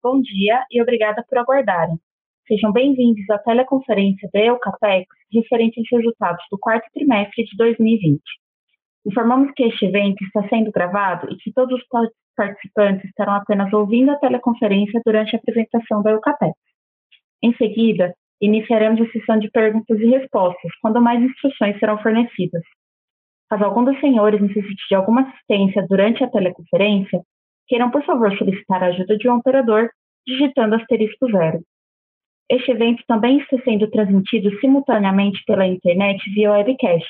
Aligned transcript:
Bom 0.00 0.20
dia 0.20 0.64
e 0.70 0.80
obrigada 0.80 1.24
por 1.28 1.38
aguardarem. 1.38 1.98
Sejam 2.46 2.70
bem-vindos 2.70 3.28
à 3.30 3.38
teleconferência 3.38 4.30
da 4.32 4.38
Eucapex 4.38 5.08
referente 5.32 5.80
aos 5.80 5.90
resultados 5.90 6.44
do 6.52 6.58
quarto 6.58 6.88
trimestre 6.94 7.44
de 7.44 7.56
2020. 7.56 8.22
Informamos 9.04 9.50
que 9.56 9.64
este 9.64 9.86
evento 9.86 10.22
está 10.22 10.48
sendo 10.48 10.70
gravado 10.70 11.28
e 11.32 11.36
que 11.38 11.52
todos 11.52 11.80
os 11.80 11.86
participantes 12.36 13.06
estarão 13.06 13.34
apenas 13.34 13.72
ouvindo 13.72 14.12
a 14.12 14.18
teleconferência 14.18 15.02
durante 15.04 15.34
a 15.34 15.38
apresentação 15.40 16.00
da 16.00 16.12
Eucapex. 16.12 16.54
Em 17.42 17.52
seguida, 17.56 18.14
iniciaremos 18.40 19.00
a 19.00 19.10
sessão 19.10 19.36
de 19.40 19.50
perguntas 19.50 19.98
e 19.98 20.06
respostas, 20.06 20.70
quando 20.80 21.02
mais 21.02 21.20
instruções 21.20 21.76
serão 21.80 21.98
fornecidas. 21.98 22.62
Caso 23.50 23.64
algum 23.64 23.84
dos 23.84 23.98
senhores 23.98 24.40
necessite 24.40 24.88
de 24.88 24.94
alguma 24.94 25.22
assistência 25.22 25.84
durante 25.88 26.22
a 26.22 26.30
teleconferência, 26.30 27.20
queiram, 27.68 27.90
por 27.90 28.04
favor, 28.04 28.36
solicitar 28.36 28.82
a 28.82 28.86
ajuda 28.86 29.16
de 29.16 29.28
um 29.28 29.36
operador 29.36 29.90
digitando 30.26 30.74
asterisco 30.74 31.30
zero. 31.30 31.60
Este 32.50 32.70
evento 32.70 33.04
também 33.06 33.38
está 33.38 33.58
sendo 33.62 33.90
transmitido 33.90 34.50
simultaneamente 34.58 35.42
pela 35.46 35.66
internet 35.66 36.18
via 36.32 36.52
webcast, 36.52 37.06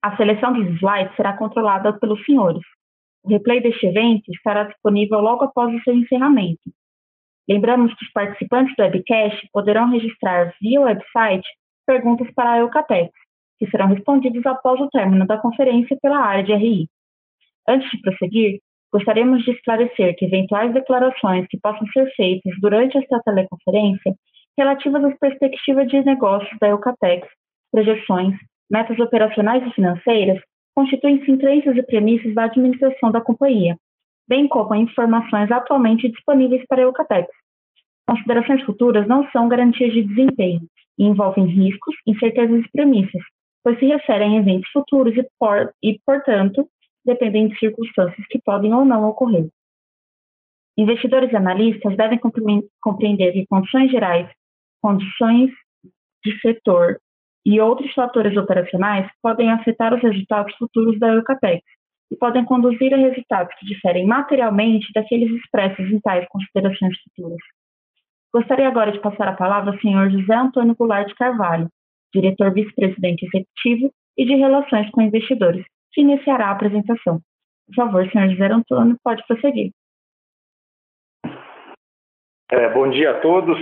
A 0.03 0.15
seleção 0.15 0.53
dos 0.53 0.67
slides 0.77 1.15
será 1.15 1.35
controlada 1.37 1.93
pelos 1.99 2.23
senhores. 2.25 2.63
O 3.23 3.29
replay 3.29 3.61
deste 3.61 3.85
evento 3.85 4.31
estará 4.31 4.63
disponível 4.63 5.21
logo 5.21 5.43
após 5.43 5.71
o 5.73 5.79
seu 5.83 5.95
encerramento. 5.95 6.61
Lembramos 7.51 7.93
que 7.95 8.05
os 8.05 8.11
participantes 8.13 8.73
do 8.77 8.83
webcast 8.83 9.49
poderão 9.51 9.91
registrar 9.91 10.53
via 10.61 10.79
website 10.79 11.45
perguntas 11.85 12.31
para 12.33 12.53
a 12.53 12.59
Eucatex, 12.59 13.11
que 13.59 13.69
serão 13.69 13.87
respondidas 13.87 14.45
após 14.45 14.79
o 14.79 14.87
término 14.87 15.27
da 15.27 15.37
conferência 15.37 15.97
pela 16.01 16.17
área 16.17 16.45
de 16.45 16.53
RI. 16.53 16.87
Antes 17.67 17.91
de 17.91 18.01
prosseguir, 18.01 18.59
gostaríamos 18.89 19.43
de 19.43 19.51
esclarecer 19.51 20.15
que 20.15 20.27
eventuais 20.27 20.73
declarações 20.73 21.45
que 21.49 21.59
possam 21.59 21.85
ser 21.87 22.09
feitas 22.15 22.53
durante 22.61 22.97
esta 22.97 23.19
teleconferência 23.19 24.15
relativas 24.57 25.03
às 25.03 25.19
perspectivas 25.19 25.89
de 25.89 26.05
negócios 26.05 26.57
da 26.57 26.69
Eucatex, 26.69 27.27
projeções, 27.69 28.33
metas 28.71 28.97
operacionais 28.97 29.61
e 29.67 29.73
financeiras, 29.73 30.41
constituem-se 30.73 31.37
crenças 31.37 31.75
e 31.75 31.83
premissas 31.83 32.33
da 32.33 32.45
administração 32.45 33.11
da 33.11 33.19
companhia, 33.19 33.75
bem 34.25 34.47
como 34.47 34.73
informações 34.73 35.51
atualmente 35.51 36.07
disponíveis 36.07 36.63
para 36.69 36.79
a 36.79 36.85
Eucatex. 36.85 37.40
Considerações 38.11 38.61
futuras 38.63 39.07
não 39.07 39.25
são 39.31 39.47
garantias 39.47 39.93
de 39.93 40.03
desempenho 40.03 40.67
e 40.99 41.05
envolvem 41.05 41.45
riscos, 41.45 41.95
incertezas 42.05 42.65
e 42.65 42.69
premissas, 42.69 43.21
pois 43.63 43.79
se 43.79 43.85
referem 43.85 44.35
a 44.35 44.41
eventos 44.41 44.69
futuros 44.69 45.15
e, 45.15 45.25
por, 45.39 45.73
e, 45.81 45.97
portanto, 46.05 46.67
dependem 47.05 47.47
de 47.47 47.57
circunstâncias 47.57 48.27
que 48.27 48.41
podem 48.43 48.73
ou 48.73 48.83
não 48.83 49.07
ocorrer. 49.07 49.47
Investidores 50.77 51.31
e 51.31 51.37
analistas 51.37 51.95
devem 51.95 52.19
compreender 52.81 53.31
que 53.31 53.47
condições 53.47 53.89
gerais, 53.89 54.29
condições 54.81 55.49
de 56.25 56.37
setor 56.41 56.99
e 57.45 57.61
outros 57.61 57.93
fatores 57.93 58.35
operacionais 58.35 59.09
podem 59.21 59.49
afetar 59.51 59.93
os 59.93 60.01
resultados 60.01 60.53
futuros 60.57 60.99
da 60.99 61.13
Eucapex 61.13 61.63
e 62.11 62.17
podem 62.17 62.43
conduzir 62.43 62.93
a 62.93 62.97
resultados 62.97 63.55
que 63.57 63.65
diferem 63.65 64.05
materialmente 64.05 64.91
daqueles 64.93 65.31
expressos 65.31 65.89
em 65.89 65.99
tais 66.01 66.27
considerações 66.27 66.93
futuras. 67.03 67.39
Gostaria 68.33 68.67
agora 68.67 68.91
de 68.91 68.99
passar 68.99 69.27
a 69.27 69.35
palavra 69.35 69.71
ao 69.71 69.79
senhor 69.79 70.09
José 70.09 70.33
Antônio 70.33 70.75
Goulart 70.75 71.07
de 71.07 71.15
Carvalho, 71.15 71.67
diretor 72.13 72.53
vice-presidente 72.53 73.25
executivo 73.25 73.91
e 74.17 74.25
de 74.25 74.35
Relações 74.35 74.89
com 74.91 75.01
Investidores, 75.01 75.65
que 75.91 76.01
iniciará 76.01 76.47
a 76.47 76.51
apresentação. 76.51 77.19
Por 77.67 77.75
favor, 77.75 78.09
senhor 78.09 78.29
José 78.29 78.45
Antônio, 78.45 78.97
pode 79.03 79.25
prosseguir. 79.27 79.71
É, 82.51 82.69
bom 82.69 82.89
dia 82.89 83.11
a 83.11 83.19
todos. 83.19 83.59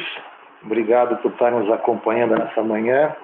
Obrigado 0.63 1.17
por 1.17 1.31
estar 1.31 1.51
nos 1.51 1.71
acompanhando 1.71 2.35
nessa 2.35 2.61
manhã. 2.61 3.15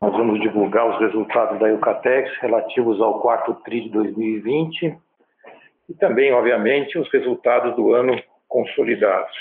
Nós 0.00 0.12
vamos 0.12 0.40
divulgar 0.40 0.88
os 0.88 0.98
resultados 1.00 1.58
da 1.58 1.68
Eucatex 1.68 2.30
relativos 2.40 3.00
ao 3.00 3.20
quarto 3.20 3.54
TRI 3.64 3.82
de 3.82 3.90
2020 3.90 4.98
e 5.88 5.94
também, 5.94 6.32
obviamente, 6.32 6.98
os 6.98 7.10
resultados 7.10 7.74
do 7.76 7.94
ano 7.94 8.14
consolidados. 8.48 9.36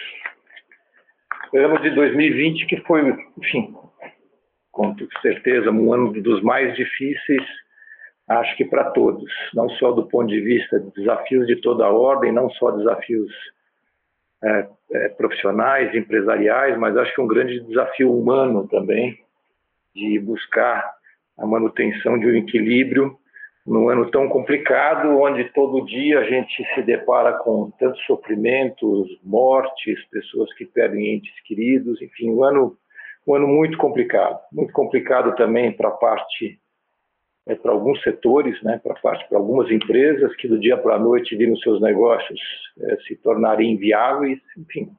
Ano 1.57 1.79
de 1.81 1.89
2020 1.91 2.65
que 2.65 2.77
foi, 2.81 3.15
enfim, 3.37 3.73
com 4.71 4.93
certeza, 5.21 5.71
um 5.71 5.93
ano 5.93 6.11
dos 6.21 6.41
mais 6.41 6.75
difíceis, 6.75 7.43
acho 8.27 8.57
que 8.57 8.65
para 8.65 8.91
todos, 8.91 9.31
não 9.53 9.69
só 9.71 9.91
do 9.91 10.05
ponto 10.07 10.27
de 10.27 10.41
vista 10.41 10.79
de 10.79 10.91
desafios 10.91 11.47
de 11.47 11.55
toda 11.57 11.85
a 11.85 11.89
ordem, 11.89 12.31
não 12.31 12.49
só 12.49 12.71
desafios 12.71 13.31
é, 14.43 14.67
é, 14.91 15.09
profissionais, 15.09 15.95
empresariais, 15.95 16.77
mas 16.77 16.97
acho 16.97 17.13
que 17.15 17.21
um 17.21 17.27
grande 17.27 17.61
desafio 17.61 18.13
humano 18.13 18.67
também, 18.67 19.17
de 19.95 20.19
buscar 20.19 20.93
a 21.37 21.45
manutenção 21.45 22.19
de 22.19 22.25
um 22.25 22.35
equilíbrio 22.35 23.17
num 23.65 23.89
ano 23.89 24.11
tão 24.11 24.29
complicado, 24.29 25.19
onde 25.19 25.45
todo 25.45 25.85
dia 25.85 26.19
a 26.19 26.23
gente 26.23 26.63
se 26.75 26.83
depara 26.83 27.33
com 27.33 27.71
tantos 27.79 27.99
sofrimentos, 28.05 29.09
mortes, 29.23 30.05
pessoas 30.09 30.53
que 30.53 30.65
perdem 30.65 31.15
entes 31.15 31.33
queridos, 31.45 31.99
enfim, 32.01 32.29
um 32.29 32.43
ano, 32.43 32.77
um 33.27 33.33
ano 33.33 33.47
muito 33.47 33.77
complicado. 33.77 34.39
Muito 34.51 34.71
complicado 34.71 35.35
também 35.35 35.71
para 35.71 35.89
a 35.89 35.93
parte, 35.93 36.59
é, 37.47 37.55
para 37.55 37.71
alguns 37.71 37.99
setores, 38.03 38.61
né, 38.61 38.79
para 38.83 38.93
parte 38.95 39.27
para 39.27 39.39
algumas 39.39 39.71
empresas 39.71 40.35
que 40.35 40.47
do 40.47 40.59
dia 40.59 40.77
para 40.77 40.95
a 40.95 40.99
noite 40.99 41.35
viram 41.35 41.55
seus 41.57 41.81
negócios 41.81 42.39
é, 42.81 42.97
se 43.07 43.15
tornarem 43.15 43.71
inviáveis, 43.71 44.39
enfim. 44.55 44.91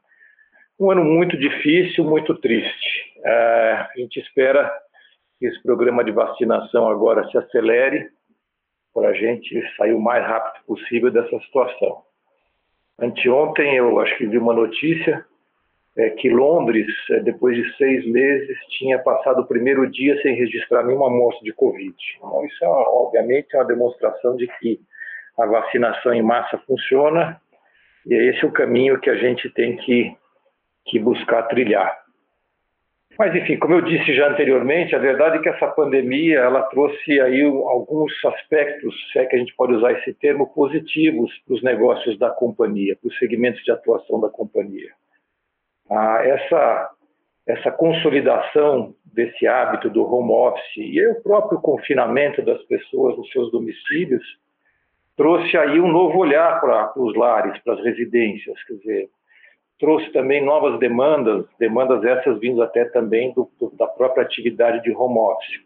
Um 0.78 0.91
ano 0.91 1.04
muito 1.04 1.38
difícil, 1.38 2.04
muito 2.04 2.34
triste. 2.34 3.15
É, 3.25 3.31
a 3.31 3.93
gente 3.97 4.19
espera 4.19 4.71
que 5.38 5.47
esse 5.47 5.62
programa 5.62 6.03
de 6.03 6.10
vacinação 6.10 6.88
agora 6.88 7.28
se 7.31 7.38
acelere 7.38 8.16
para 8.97 9.11
a 9.11 9.12
gente 9.12 9.62
sair 9.77 9.93
o 9.93 10.01
mais 10.01 10.27
rápido 10.27 10.65
possível 10.65 11.11
dessa 11.11 11.39
situação. 11.41 12.03
Anteontem 12.99 13.77
eu 13.77 14.01
acho 14.01 14.17
que 14.17 14.27
vi 14.27 14.39
uma 14.39 14.55
notícia 14.55 15.23
é, 15.99 16.11
que 16.11 16.31
Londres, 16.31 16.87
é, 17.11 17.21
depois 17.21 17.55
de 17.55 17.77
seis 17.77 18.07
meses, 18.07 18.59
tinha 18.79 18.99
passado 18.99 19.43
o 19.43 19.47
primeiro 19.47 19.91
dia 19.91 20.19
sem 20.23 20.34
registrar 20.34 20.83
nenhuma 20.83 21.11
morte 21.11 21.45
de 21.45 21.53
Covid. 21.53 21.95
Então, 22.17 22.45
isso, 22.47 22.65
é, 22.65 22.69
obviamente, 22.69 23.55
é 23.55 23.59
uma 23.59 23.67
demonstração 23.67 24.34
de 24.37 24.47
que 24.59 24.81
a 25.39 25.45
vacinação 25.45 26.15
em 26.15 26.23
massa 26.23 26.57
funciona 26.67 27.39
e 28.07 28.15
é 28.15 28.25
esse 28.31 28.47
o 28.47 28.53
caminho 28.53 28.99
que 28.99 29.11
a 29.11 29.17
gente 29.17 29.51
tem 29.51 29.77
que, 29.77 30.17
que 30.87 30.99
buscar 30.99 31.43
trilhar. 31.45 31.99
Mas, 33.19 33.34
enfim, 33.34 33.56
como 33.59 33.75
eu 33.75 33.81
disse 33.81 34.15
já 34.15 34.28
anteriormente, 34.28 34.94
a 34.94 34.99
verdade 34.99 35.38
é 35.38 35.41
que 35.41 35.49
essa 35.49 35.69
pandemia 35.69 36.38
ela 36.38 36.62
trouxe 36.62 37.19
aí 37.21 37.43
alguns 37.43 38.12
aspectos, 38.25 38.94
se 39.10 39.19
é 39.19 39.25
que 39.25 39.37
a 39.37 39.38
gente 39.38 39.54
pode 39.54 39.72
usar 39.72 39.93
esse 39.93 40.12
termo, 40.15 40.53
positivos 40.53 41.32
para 41.47 41.54
os 41.54 41.62
negócios 41.62 42.19
da 42.19 42.28
companhia, 42.31 42.97
para 43.00 43.09
os 43.09 43.19
segmentos 43.19 43.62
de 43.62 43.72
atuação 43.72 44.21
da 44.21 44.28
companhia. 44.28 44.91
Ah, 45.88 46.21
essa, 46.25 46.91
essa 47.47 47.71
consolidação 47.71 48.94
desse 49.04 49.47
hábito 49.47 49.88
do 49.88 50.04
home 50.04 50.33
office 50.33 50.77
e 50.77 51.06
o 51.09 51.22
próprio 51.22 51.59
confinamento 51.60 52.43
das 52.43 52.62
pessoas 52.65 53.16
nos 53.16 53.31
seus 53.31 53.50
domicílios 53.50 54.25
trouxe 55.16 55.56
aí 55.56 55.81
um 55.81 55.91
novo 55.91 56.19
olhar 56.19 56.60
para 56.60 56.93
os 57.00 57.16
lares, 57.16 57.59
para 57.62 57.72
as 57.72 57.83
residências, 57.83 58.62
quer 58.65 58.75
dizer, 58.75 59.10
trouxe 59.79 60.11
também 60.13 60.45
novas 60.45 60.79
demandas, 60.79 61.47
demandas 61.59 62.03
essas 62.05 62.39
vindo 62.41 62.63
até 62.63 62.85
também 62.87 63.33
do, 63.35 63.51
do, 63.61 63.71
da 63.77 63.87
própria 63.87 64.25
atividade 64.25 64.83
de 64.83 64.95
home 64.95 65.19
office. 65.19 65.61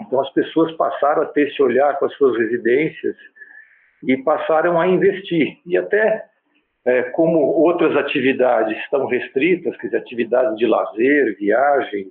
Então 0.00 0.20
as 0.20 0.32
pessoas 0.32 0.72
passaram 0.76 1.22
a 1.22 1.26
ter 1.26 1.48
esse 1.48 1.62
olhar 1.62 1.98
com 1.98 2.06
as 2.06 2.14
suas 2.14 2.36
residências 2.38 3.16
e 4.02 4.16
passaram 4.18 4.80
a 4.80 4.86
investir. 4.86 5.58
E 5.66 5.76
até 5.76 6.24
é, 6.84 7.02
como 7.10 7.38
outras 7.38 7.96
atividades 7.96 8.76
estão 8.78 9.06
restritas, 9.06 9.76
quer 9.78 9.86
dizer, 9.86 9.98
atividades 9.98 10.56
de 10.56 10.66
lazer, 10.66 11.36
viagens, 11.38 12.08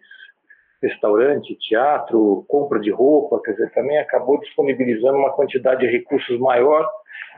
restaurante, 0.84 1.56
teatro, 1.56 2.46
compra 2.48 2.80
de 2.80 2.92
roupa, 2.92 3.42
quer 3.44 3.52
dizer, 3.52 3.72
também 3.72 3.98
acabou 3.98 4.40
disponibilizando 4.40 5.18
uma 5.18 5.32
quantidade 5.32 5.82
de 5.82 5.88
recursos 5.88 6.38
maior 6.40 6.88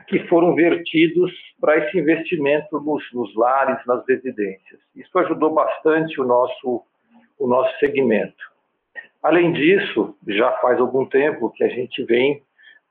que 0.08 0.18
foram 0.28 0.54
vertidos 0.54 1.32
para 1.60 1.78
esse 1.78 1.98
investimento 1.98 2.80
nos, 2.80 3.02
nos, 3.12 3.34
lares, 3.34 3.78
nas 3.86 4.06
residências. 4.06 4.80
Isso 4.94 5.18
ajudou 5.18 5.52
bastante 5.54 6.20
o 6.20 6.24
nosso, 6.24 6.82
o 7.38 7.46
nosso 7.46 7.76
segmento. 7.78 8.44
Além 9.22 9.52
disso, 9.52 10.14
já 10.28 10.52
faz 10.58 10.78
algum 10.78 11.04
tempo 11.06 11.50
que 11.50 11.64
a 11.64 11.68
gente 11.68 12.04
vem 12.04 12.42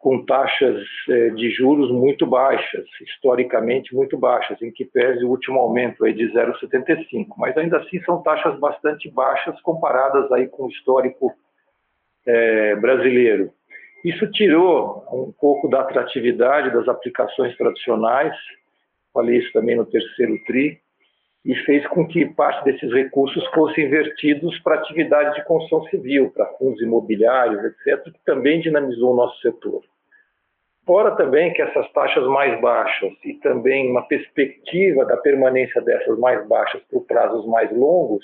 com 0.05 0.23
taxas 0.23 0.85
é, 1.09 1.29
de 1.29 1.49
juros 1.49 1.89
muito 1.89 2.27
baixas, 2.27 2.85
historicamente 3.01 3.95
muito 3.95 4.15
baixas, 4.15 4.61
em 4.61 4.71
que 4.71 4.85
pese 4.85 5.25
o 5.25 5.29
último 5.31 5.59
aumento 5.59 6.05
aí 6.05 6.13
de 6.13 6.31
0,75, 6.31 7.29
mas 7.35 7.57
ainda 7.57 7.79
assim 7.79 7.99
são 8.03 8.21
taxas 8.21 8.59
bastante 8.59 9.09
baixas 9.09 9.59
comparadas 9.61 10.31
aí 10.31 10.47
com 10.47 10.65
o 10.65 10.69
histórico 10.69 11.33
é, 12.23 12.75
brasileiro. 12.75 13.49
Isso 14.03 14.29
tirou 14.29 15.03
um 15.11 15.33
pouco 15.41 15.67
da 15.67 15.81
atratividade 15.81 16.71
das 16.71 16.87
aplicações 16.87 17.57
tradicionais, 17.57 18.35
falei 19.11 19.39
isso 19.39 19.51
também 19.53 19.75
no 19.75 19.87
terceiro 19.87 20.37
TRI, 20.45 20.79
e 21.43 21.55
fez 21.65 21.87
com 21.87 22.07
que 22.07 22.27
parte 22.27 22.63
desses 22.63 22.93
recursos 22.93 23.43
fossem 23.55 23.85
invertidos 23.85 24.59
para 24.59 24.75
atividades 24.75 25.33
de 25.33 25.43
construção 25.45 25.83
civil, 25.89 26.29
para 26.29 26.45
fundos 26.59 26.79
imobiliários, 26.79 27.63
etc., 27.63 28.03
que 28.03 28.23
também 28.23 28.61
dinamizou 28.61 29.13
o 29.13 29.15
nosso 29.15 29.41
setor. 29.41 29.81
Fora 30.85 31.15
também 31.15 31.51
que 31.53 31.61
essas 31.61 31.91
taxas 31.93 32.27
mais 32.27 32.59
baixas 32.61 33.11
e 33.23 33.33
também 33.35 33.89
uma 33.89 34.07
perspectiva 34.07 35.03
da 35.05 35.17
permanência 35.17 35.81
dessas 35.81 36.17
mais 36.19 36.47
baixas 36.47 36.81
por 36.91 37.05
prazos 37.05 37.45
mais 37.47 37.71
longos, 37.75 38.23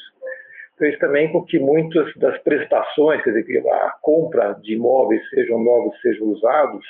fez 0.77 0.97
também 0.99 1.31
com 1.31 1.43
que 1.43 1.57
muitas 1.57 2.13
das 2.17 2.37
prestações, 2.43 3.23
quer 3.23 3.31
dizer, 3.31 3.67
a 3.67 3.95
compra 4.01 4.53
de 4.61 4.75
imóveis, 4.75 5.27
sejam 5.29 5.63
novos, 5.63 5.99
sejam 6.01 6.27
usados, 6.27 6.85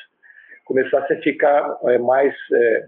começasse 0.66 1.14
a 1.14 1.22
ficar 1.22 1.78
é, 1.86 1.98
mais 1.98 2.34
é, 2.54 2.86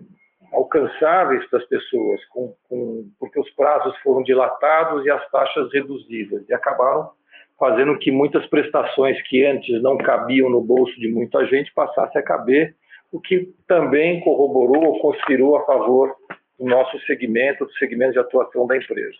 alcançáveis 0.51 1.45
para 1.49 1.59
as 1.59 1.65
pessoas, 1.65 2.23
com, 2.27 2.53
com, 2.69 3.05
porque 3.19 3.39
os 3.39 3.49
prazos 3.51 3.97
foram 3.99 4.23
dilatados 4.23 5.05
e 5.05 5.09
as 5.09 5.29
taxas 5.31 5.71
reduzidas, 5.71 6.47
e 6.47 6.53
acabaram 6.53 7.11
fazendo 7.59 7.97
que 7.97 8.11
muitas 8.11 8.45
prestações 8.47 9.21
que 9.27 9.45
antes 9.45 9.81
não 9.81 9.97
cabiam 9.97 10.49
no 10.49 10.61
bolso 10.61 10.93
de 10.99 11.09
muita 11.09 11.45
gente 11.47 11.73
passassem 11.73 12.21
a 12.21 12.23
caber, 12.23 12.75
o 13.11 13.19
que 13.19 13.49
também 13.67 14.19
corroborou 14.21 14.85
ou 14.85 14.99
conspirou 14.99 15.55
a 15.55 15.65
favor 15.65 16.15
do 16.59 16.65
nosso 16.65 16.99
segmento, 17.01 17.65
do 17.65 17.73
segmento 17.73 18.13
de 18.13 18.19
atuação 18.19 18.65
da 18.65 18.75
empresa. 18.75 19.17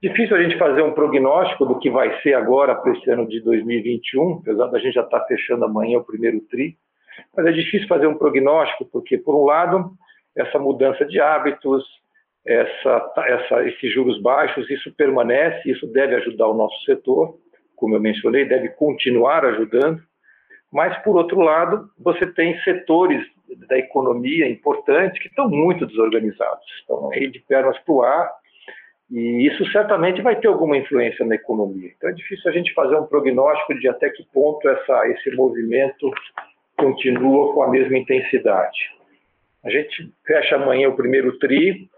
Difícil 0.00 0.36
a 0.36 0.42
gente 0.42 0.56
fazer 0.56 0.82
um 0.82 0.92
prognóstico 0.92 1.66
do 1.66 1.78
que 1.78 1.90
vai 1.90 2.20
ser 2.22 2.34
agora 2.34 2.74
para 2.74 2.92
esse 2.92 3.10
ano 3.10 3.28
de 3.28 3.40
2021, 3.40 4.38
apesar 4.42 4.66
da 4.68 4.78
gente 4.78 4.94
já 4.94 5.02
estar 5.02 5.20
tá 5.20 5.26
fechando 5.26 5.64
amanhã 5.64 5.98
o 5.98 6.04
primeiro 6.04 6.40
TRI, 6.42 6.76
mas 7.36 7.46
é 7.46 7.52
difícil 7.52 7.88
fazer 7.88 8.06
um 8.06 8.16
prognóstico 8.16 8.84
porque, 8.86 9.18
por 9.18 9.34
um 9.34 9.44
lado, 9.44 9.90
essa 10.36 10.58
mudança 10.58 11.04
de 11.04 11.20
hábitos, 11.20 11.84
essa, 12.48 13.12
essa, 13.26 13.68
esses 13.68 13.92
juros 13.92 14.20
baixos, 14.22 14.68
isso 14.70 14.90
permanece, 14.94 15.70
isso 15.70 15.86
deve 15.86 16.14
ajudar 16.16 16.48
o 16.48 16.54
nosso 16.54 16.82
setor, 16.84 17.36
como 17.76 17.94
eu 17.94 18.00
mencionei, 18.00 18.46
deve 18.46 18.70
continuar 18.70 19.44
ajudando, 19.44 20.02
mas, 20.72 20.96
por 21.02 21.16
outro 21.16 21.40
lado, 21.40 21.90
você 21.98 22.26
tem 22.26 22.58
setores 22.62 23.24
da 23.68 23.78
economia 23.78 24.48
importantes 24.48 25.20
que 25.20 25.28
estão 25.28 25.48
muito 25.48 25.86
desorganizados, 25.86 26.64
estão 26.80 27.10
aí 27.12 27.30
de 27.30 27.38
pernas 27.40 27.78
para 27.80 27.94
o 27.94 28.02
ar, 28.02 28.30
e 29.10 29.46
isso 29.46 29.64
certamente 29.70 30.20
vai 30.22 30.36
ter 30.36 30.48
alguma 30.48 30.76
influência 30.76 31.24
na 31.24 31.34
economia. 31.34 31.90
Então, 31.96 32.10
é 32.10 32.12
difícil 32.12 32.50
a 32.50 32.54
gente 32.54 32.72
fazer 32.74 32.96
um 32.96 33.06
prognóstico 33.06 33.78
de 33.78 33.88
até 33.88 34.08
que 34.10 34.24
ponto 34.32 34.66
essa, 34.68 35.08
esse 35.08 35.30
movimento 35.34 36.10
continua 36.76 37.52
com 37.54 37.62
a 37.62 37.70
mesma 37.70 37.96
intensidade. 37.96 38.78
A 39.64 39.70
gente 39.70 40.12
fecha 40.26 40.56
amanhã 40.56 40.88
o 40.88 40.96
primeiro 40.96 41.38
TRI, 41.38 41.88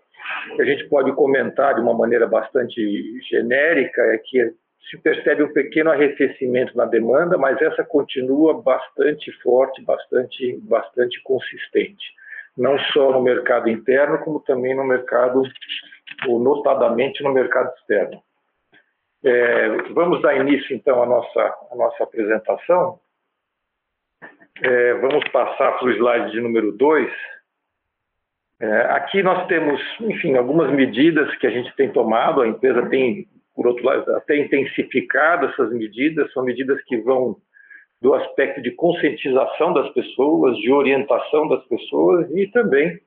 que 0.56 0.62
a 0.62 0.64
gente 0.64 0.88
pode 0.88 1.12
comentar 1.12 1.74
de 1.74 1.80
uma 1.80 1.94
maneira 1.94 2.26
bastante 2.26 3.20
genérica 3.28 4.02
é 4.02 4.18
que 4.18 4.54
se 4.90 4.98
percebe 4.98 5.42
um 5.42 5.52
pequeno 5.52 5.90
arrefecimento 5.90 6.76
na 6.76 6.84
demanda, 6.84 7.38
mas 7.38 7.60
essa 7.60 7.84
continua 7.84 8.60
bastante 8.60 9.30
forte, 9.42 9.82
bastante, 9.82 10.58
bastante 10.62 11.22
consistente, 11.22 12.04
não 12.56 12.78
só 12.92 13.12
no 13.12 13.22
mercado 13.22 13.68
interno, 13.68 14.18
como 14.18 14.40
também 14.40 14.74
no 14.74 14.84
mercado, 14.84 15.42
ou 16.26 16.40
notadamente 16.40 17.22
no 17.22 17.32
mercado 17.32 17.72
externo. 17.76 18.22
É, 19.22 19.68
vamos 19.92 20.22
dar 20.22 20.36
início 20.36 20.74
então 20.74 21.02
à 21.02 21.06
nossa, 21.06 21.40
à 21.70 21.76
nossa 21.76 22.02
apresentação. 22.02 22.98
É, 24.62 24.94
vamos 24.94 25.28
passar 25.28 25.78
para 25.78 25.86
o 25.86 25.90
slide 25.90 26.32
de 26.32 26.40
número 26.40 26.72
2 26.72 27.10
é, 28.60 28.80
aqui 28.90 29.22
nós 29.22 29.46
temos, 29.46 29.80
enfim, 30.00 30.36
algumas 30.36 30.70
medidas 30.70 31.34
que 31.36 31.46
a 31.46 31.50
gente 31.50 31.74
tem 31.76 31.90
tomado, 31.90 32.42
a 32.42 32.48
empresa 32.48 32.88
tem, 32.90 33.26
por 33.54 33.66
outro 33.66 33.84
lado, 33.84 34.14
até 34.16 34.36
intensificado 34.36 35.46
essas 35.46 35.72
medidas, 35.72 36.30
são 36.32 36.44
medidas 36.44 36.82
que 36.84 36.98
vão 36.98 37.36
do 38.02 38.14
aspecto 38.14 38.62
de 38.62 38.70
conscientização 38.72 39.72
das 39.72 39.90
pessoas, 39.92 40.56
de 40.58 40.72
orientação 40.72 41.48
das 41.48 41.64
pessoas 41.66 42.30
e 42.34 42.46
também 42.48 42.98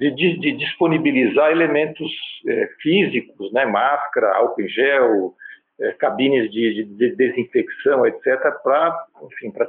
de, 0.00 0.10
de, 0.14 0.38
de 0.38 0.52
disponibilizar 0.52 1.50
elementos 1.50 2.10
é, 2.46 2.68
físicos, 2.80 3.52
né, 3.52 3.66
máscara, 3.66 4.36
álcool 4.36 4.62
em 4.62 4.68
gel, 4.68 5.34
é, 5.80 5.92
cabines 5.92 6.50
de, 6.50 6.84
de, 6.84 7.16
desinfecção, 7.16 8.06
etc., 8.06 8.24
para, 8.62 9.06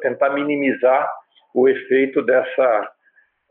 tentar 0.02 0.30
minimizar 0.32 1.10
o 1.54 1.68
efeito 1.68 2.22
dessa 2.22 2.92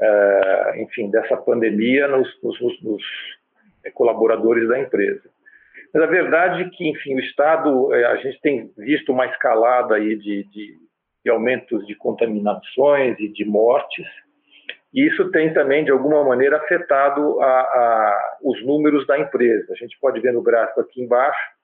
uh, 0.01 0.77
enfim, 0.81 1.11
dessa 1.11 1.37
pandemia 1.37 2.09
nos, 2.09 2.29
nos, 2.43 2.83
nos, 2.83 3.03
eh, 3.85 3.91
colaboradores 3.91 4.69
da 4.69 4.79
empresa. 4.79 5.29
Mas 5.93 6.03
a 6.03 6.07
verdade 6.07 6.63
é 6.63 6.69
que, 6.69 6.89
enfim, 6.89 7.15
o 7.15 7.21
Estado, 7.21 7.95
eh, 7.95 8.05
a 8.05 8.17
gente 8.17 8.41
tem 8.41 8.71
visto 8.77 9.13
uma 9.13 9.27
escalada 9.27 9.95
aí 9.95 10.17
de, 10.17 10.45
de, 10.45 10.77
de 11.25 11.31
aumentos 11.31 11.87
de 11.87 11.95
contaminações 11.95 13.19
e 13.19 13.29
de 13.29 13.45
mortes, 13.45 14.07
e 14.93 15.07
isso 15.07 15.31
tem 15.31 15.53
também, 15.53 15.85
de 15.85 15.91
alguma 15.91 16.25
maneira, 16.25 16.57
afetado 16.57 17.41
a, 17.41 17.47
a, 17.47 18.39
os 18.43 18.65
números 18.65 19.07
da 19.07 19.19
empresa. 19.19 19.73
A 19.73 19.77
gente 19.77 19.99
pode 20.01 20.21
ver 20.21 20.33
no 20.33 20.43
gráfico 20.43 20.81
aqui 20.81 21.03
embaixo 21.03 21.59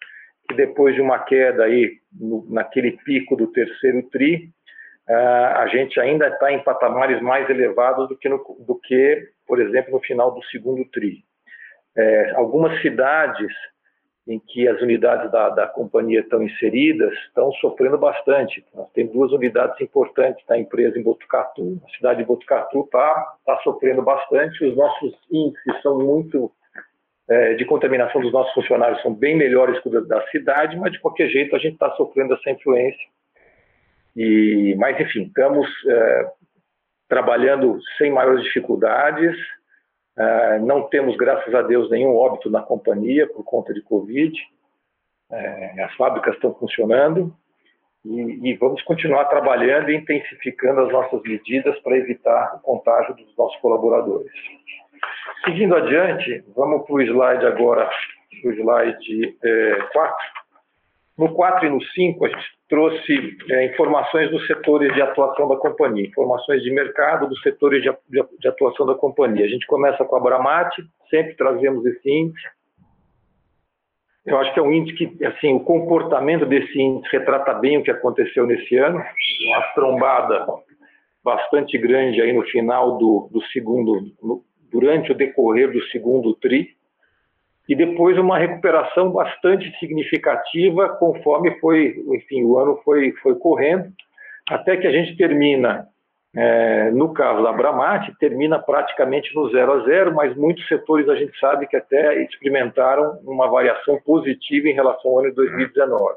que 0.48 0.54
depois 0.54 0.94
de 0.94 1.00
uma 1.00 1.18
queda 1.20 1.64
aí 1.64 1.98
no, 2.12 2.46
naquele 2.50 2.92
pico 2.98 3.34
do 3.34 3.46
terceiro 3.46 4.02
TRI, 4.10 4.50
a 5.12 5.66
gente 5.68 6.00
ainda 6.00 6.28
está 6.28 6.50
em 6.52 6.62
patamares 6.62 7.20
mais 7.20 7.48
elevados 7.50 8.08
do 8.08 8.16
que, 8.16 8.28
no, 8.28 8.38
do 8.60 8.74
que, 8.76 9.28
por 9.46 9.60
exemplo, 9.60 9.92
no 9.92 10.00
final 10.00 10.30
do 10.34 10.42
segundo 10.44 10.84
TRI. 10.90 11.22
É, 11.96 12.32
algumas 12.34 12.80
cidades 12.80 13.52
em 14.26 14.40
que 14.40 14.66
as 14.66 14.80
unidades 14.80 15.30
da, 15.30 15.50
da, 15.50 15.66
companhia 15.66 16.20
estão 16.20 16.42
inseridas 16.42 17.12
estão 17.26 17.52
sofrendo 17.54 17.98
bastante. 17.98 18.64
Nós 18.74 18.90
temos 18.92 19.12
duas 19.12 19.32
unidades 19.32 19.78
importantes 19.80 20.44
da 20.46 20.58
empresa 20.58 20.98
em 20.98 21.02
Botucatu. 21.02 21.78
A 21.86 21.96
cidade 21.96 22.20
de 22.20 22.24
Botucatu 22.24 22.80
está 22.80 23.36
tá 23.44 23.60
sofrendo 23.62 24.02
bastante. 24.02 24.64
Os 24.64 24.74
nossos 24.74 25.14
índices 25.30 25.82
são 25.82 25.98
muito 25.98 26.50
é, 27.28 27.54
de 27.54 27.66
contaminação 27.66 28.20
dos 28.20 28.32
nossos 28.32 28.52
funcionários 28.54 29.00
são 29.02 29.14
bem 29.14 29.36
melhores 29.36 29.78
que 29.80 29.88
os 29.88 30.08
da 30.08 30.26
cidade, 30.28 30.76
mas 30.78 30.92
de 30.92 31.00
qualquer 31.00 31.28
jeito 31.28 31.54
a 31.54 31.58
gente 31.58 31.74
está 31.74 31.90
sofrendo 31.92 32.34
essa 32.34 32.50
influência 32.50 33.06
e, 34.16 34.76
mas, 34.78 34.98
enfim, 35.00 35.22
estamos 35.24 35.68
é, 35.88 36.30
trabalhando 37.08 37.78
sem 37.98 38.10
maiores 38.10 38.44
dificuldades. 38.44 39.36
É, 40.16 40.58
não 40.60 40.88
temos, 40.88 41.16
graças 41.16 41.52
a 41.54 41.62
Deus, 41.62 41.90
nenhum 41.90 42.16
óbito 42.16 42.50
na 42.50 42.62
companhia 42.62 43.26
por 43.26 43.44
conta 43.44 43.74
de 43.74 43.82
Covid. 43.82 44.34
É, 45.32 45.82
as 45.82 45.94
fábricas 45.96 46.34
estão 46.34 46.54
funcionando 46.54 47.34
e, 48.04 48.50
e, 48.50 48.54
vamos 48.56 48.82
continuar 48.82 49.24
trabalhando 49.24 49.90
e 49.90 49.96
intensificando 49.96 50.82
as 50.82 50.92
nossas 50.92 51.22
medidas 51.22 51.78
para 51.80 51.96
evitar 51.96 52.56
o 52.56 52.60
contágio 52.60 53.14
dos 53.14 53.36
nossos 53.36 53.58
colaboradores. 53.60 54.30
Seguindo 55.44 55.74
adiante, 55.74 56.44
vamos 56.54 56.86
para 56.86 56.94
o 56.94 57.02
slide 57.02 57.46
agora, 57.46 57.90
o 58.44 58.50
slide 58.50 59.38
4. 59.92 60.33
No 61.16 61.32
4 61.32 61.66
e 61.66 61.70
no 61.70 61.80
5, 61.80 62.24
a 62.24 62.28
gente 62.28 62.44
trouxe 62.68 63.36
é, 63.48 63.66
informações 63.66 64.30
dos 64.30 64.44
setores 64.48 64.92
de 64.94 65.00
atuação 65.00 65.48
da 65.48 65.56
companhia, 65.56 66.08
informações 66.08 66.60
de 66.62 66.72
mercado 66.72 67.28
dos 67.28 67.40
setores 67.40 67.82
de, 67.82 67.90
de, 68.08 68.24
de 68.40 68.48
atuação 68.48 68.84
da 68.84 68.96
companhia. 68.96 69.44
A 69.44 69.48
gente 69.48 69.64
começa 69.66 70.04
com 70.04 70.16
a 70.16 70.20
Bramate, 70.20 70.82
sempre 71.08 71.34
trazemos 71.36 71.86
esse 71.86 72.10
índice. 72.10 72.44
Eu 74.26 74.38
acho 74.38 74.52
que 74.54 74.58
é 74.58 74.62
um 74.62 74.72
índice 74.72 74.96
que, 74.96 75.24
assim, 75.24 75.54
o 75.54 75.60
comportamento 75.60 76.46
desse 76.46 76.80
índice 76.80 77.12
retrata 77.12 77.54
bem 77.54 77.78
o 77.78 77.84
que 77.84 77.90
aconteceu 77.90 78.44
nesse 78.46 78.76
ano. 78.76 78.98
Uma 78.98 79.62
trombada 79.74 80.46
bastante 81.22 81.78
grande 81.78 82.20
aí 82.20 82.32
no 82.32 82.42
final 82.42 82.98
do, 82.98 83.28
do 83.30 83.40
segundo, 83.52 84.00
no, 84.20 84.42
durante 84.72 85.12
o 85.12 85.14
decorrer 85.14 85.70
do 85.70 85.80
segundo 85.84 86.34
TRI 86.34 86.73
e 87.68 87.74
depois 87.74 88.18
uma 88.18 88.38
recuperação 88.38 89.10
bastante 89.10 89.70
significativa 89.78 90.90
conforme 90.98 91.58
foi, 91.60 91.94
enfim, 92.08 92.44
o 92.44 92.58
ano 92.58 92.80
foi, 92.84 93.12
foi 93.22 93.34
correndo, 93.36 93.90
até 94.48 94.76
que 94.76 94.86
a 94.86 94.92
gente 94.92 95.16
termina, 95.16 95.86
é, 96.36 96.90
no 96.90 97.14
caso 97.14 97.42
da 97.42 97.52
Bramate, 97.52 98.14
termina 98.18 98.58
praticamente 98.58 99.34
no 99.34 99.50
zero 99.50 99.72
a 99.72 99.84
zero, 99.84 100.14
mas 100.14 100.36
muitos 100.36 100.66
setores 100.68 101.08
a 101.08 101.16
gente 101.16 101.38
sabe 101.38 101.66
que 101.66 101.76
até 101.76 102.22
experimentaram 102.22 103.18
uma 103.24 103.48
variação 103.48 103.98
positiva 104.04 104.68
em 104.68 104.74
relação 104.74 105.10
ao 105.10 105.20
ano 105.20 105.30
de 105.30 105.36
2019. 105.36 106.14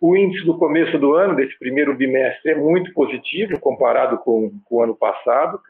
O 0.00 0.16
índice 0.16 0.44
do 0.44 0.58
começo 0.58 0.98
do 0.98 1.14
ano, 1.14 1.36
desse 1.36 1.56
primeiro 1.56 1.94
bimestre, 1.94 2.50
é 2.50 2.56
muito 2.56 2.92
positivo 2.92 3.60
comparado 3.60 4.18
com, 4.18 4.50
com 4.64 4.76
o 4.76 4.82
ano 4.82 4.96
passado, 4.96 5.60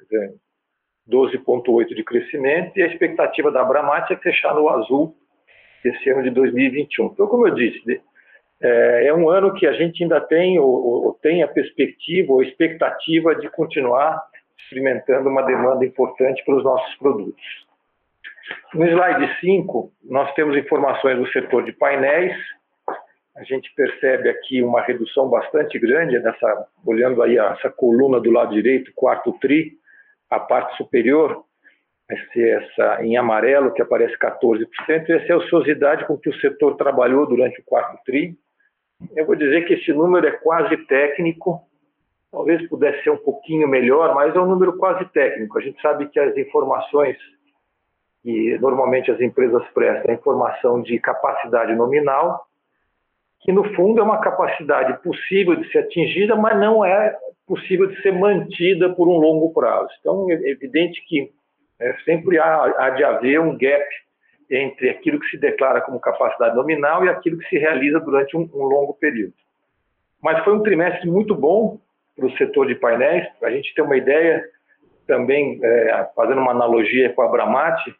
12,8% 1.08 1.94
de 1.94 2.04
crescimento, 2.04 2.76
e 2.76 2.82
a 2.82 2.86
expectativa 2.86 3.50
da 3.50 3.64
Bramate 3.64 4.12
é 4.12 4.16
fechar 4.16 4.54
no 4.54 4.68
azul 4.68 5.14
esse 5.84 6.10
ano 6.10 6.22
de 6.22 6.30
2021. 6.30 7.06
Então, 7.06 7.26
como 7.26 7.48
eu 7.48 7.54
disse, 7.54 8.00
é, 8.62 9.06
é 9.06 9.14
um 9.14 9.28
ano 9.28 9.52
que 9.54 9.66
a 9.66 9.72
gente 9.72 10.02
ainda 10.02 10.20
tem 10.20 10.58
ou, 10.58 11.04
ou 11.04 11.14
tem 11.14 11.42
a 11.42 11.48
perspectiva 11.48 12.32
ou 12.32 12.42
expectativa 12.42 13.34
de 13.34 13.50
continuar 13.50 14.22
experimentando 14.58 15.28
uma 15.28 15.42
demanda 15.42 15.84
importante 15.84 16.42
para 16.44 16.56
os 16.56 16.64
nossos 16.64 16.94
produtos. 16.96 17.42
No 18.74 18.86
slide 18.86 19.40
5, 19.40 19.92
nós 20.04 20.32
temos 20.34 20.56
informações 20.56 21.18
do 21.18 21.28
setor 21.30 21.64
de 21.64 21.72
painéis. 21.72 22.34
A 23.36 23.42
gente 23.44 23.72
percebe 23.74 24.28
aqui 24.28 24.62
uma 24.62 24.82
redução 24.82 25.28
bastante 25.28 25.78
grande, 25.78 26.18
dessa, 26.20 26.66
olhando 26.84 27.22
aí 27.22 27.38
essa 27.38 27.70
coluna 27.70 28.20
do 28.20 28.30
lado 28.30 28.54
direito, 28.54 28.92
quarto 28.94 29.32
TRI, 29.40 29.72
a 30.32 30.40
parte 30.40 30.74
superior, 30.78 31.44
essa 32.08 33.04
em 33.04 33.16
amarelo, 33.18 33.72
que 33.72 33.82
aparece 33.82 34.16
14%, 34.18 34.66
essa 34.88 35.10
é 35.10 35.32
a 35.32 35.36
ociosidade 35.36 36.06
com 36.06 36.16
que 36.16 36.30
o 36.30 36.40
setor 36.40 36.76
trabalhou 36.76 37.26
durante 37.26 37.60
o 37.60 37.64
quarto 37.64 38.02
TRI. 38.04 38.34
Eu 39.14 39.26
vou 39.26 39.36
dizer 39.36 39.66
que 39.66 39.74
esse 39.74 39.92
número 39.92 40.26
é 40.26 40.30
quase 40.30 40.76
técnico, 40.86 41.60
talvez 42.30 42.66
pudesse 42.68 43.02
ser 43.04 43.10
um 43.10 43.18
pouquinho 43.18 43.68
melhor, 43.68 44.14
mas 44.14 44.34
é 44.34 44.40
um 44.40 44.46
número 44.46 44.78
quase 44.78 45.04
técnico. 45.12 45.58
A 45.58 45.62
gente 45.62 45.80
sabe 45.82 46.08
que 46.08 46.18
as 46.18 46.34
informações 46.36 47.16
que 48.22 48.56
normalmente 48.58 49.10
as 49.10 49.20
empresas 49.20 49.62
prestam, 49.74 50.12
a 50.12 50.14
informação 50.14 50.80
de 50.80 50.98
capacidade 50.98 51.74
nominal, 51.74 52.46
que 53.42 53.52
no 53.52 53.64
fundo 53.74 54.00
é 54.00 54.04
uma 54.04 54.20
capacidade 54.20 55.02
possível 55.02 55.56
de 55.56 55.70
ser 55.70 55.80
atingida, 55.80 56.36
mas 56.36 56.58
não 56.58 56.84
é 56.84 57.16
possível 57.46 57.88
de 57.88 58.00
ser 58.00 58.12
mantida 58.12 58.90
por 58.90 59.08
um 59.08 59.18
longo 59.18 59.52
prazo. 59.52 59.88
Então, 60.00 60.30
é 60.30 60.34
evidente 60.48 61.04
que 61.06 61.30
é, 61.80 61.94
sempre 62.04 62.38
há, 62.38 62.64
há 62.78 62.90
de 62.90 63.02
haver 63.02 63.40
um 63.40 63.56
gap 63.58 63.84
entre 64.48 64.90
aquilo 64.90 65.18
que 65.18 65.26
se 65.28 65.38
declara 65.38 65.80
como 65.80 65.98
capacidade 65.98 66.54
nominal 66.54 67.04
e 67.04 67.08
aquilo 67.08 67.38
que 67.38 67.48
se 67.48 67.58
realiza 67.58 67.98
durante 67.98 68.36
um, 68.36 68.48
um 68.54 68.64
longo 68.64 68.94
período. 68.94 69.34
Mas 70.22 70.42
foi 70.44 70.54
um 70.54 70.62
trimestre 70.62 71.10
muito 71.10 71.34
bom 71.34 71.80
para 72.16 72.26
o 72.26 72.36
setor 72.36 72.66
de 72.66 72.76
painéis. 72.76 73.26
A 73.42 73.50
gente 73.50 73.74
ter 73.74 73.82
uma 73.82 73.96
ideia, 73.96 74.44
também 75.06 75.58
é, 75.62 76.08
fazendo 76.14 76.40
uma 76.40 76.52
analogia 76.52 77.12
com 77.12 77.22
a 77.22 77.28
Bramate, 77.28 77.92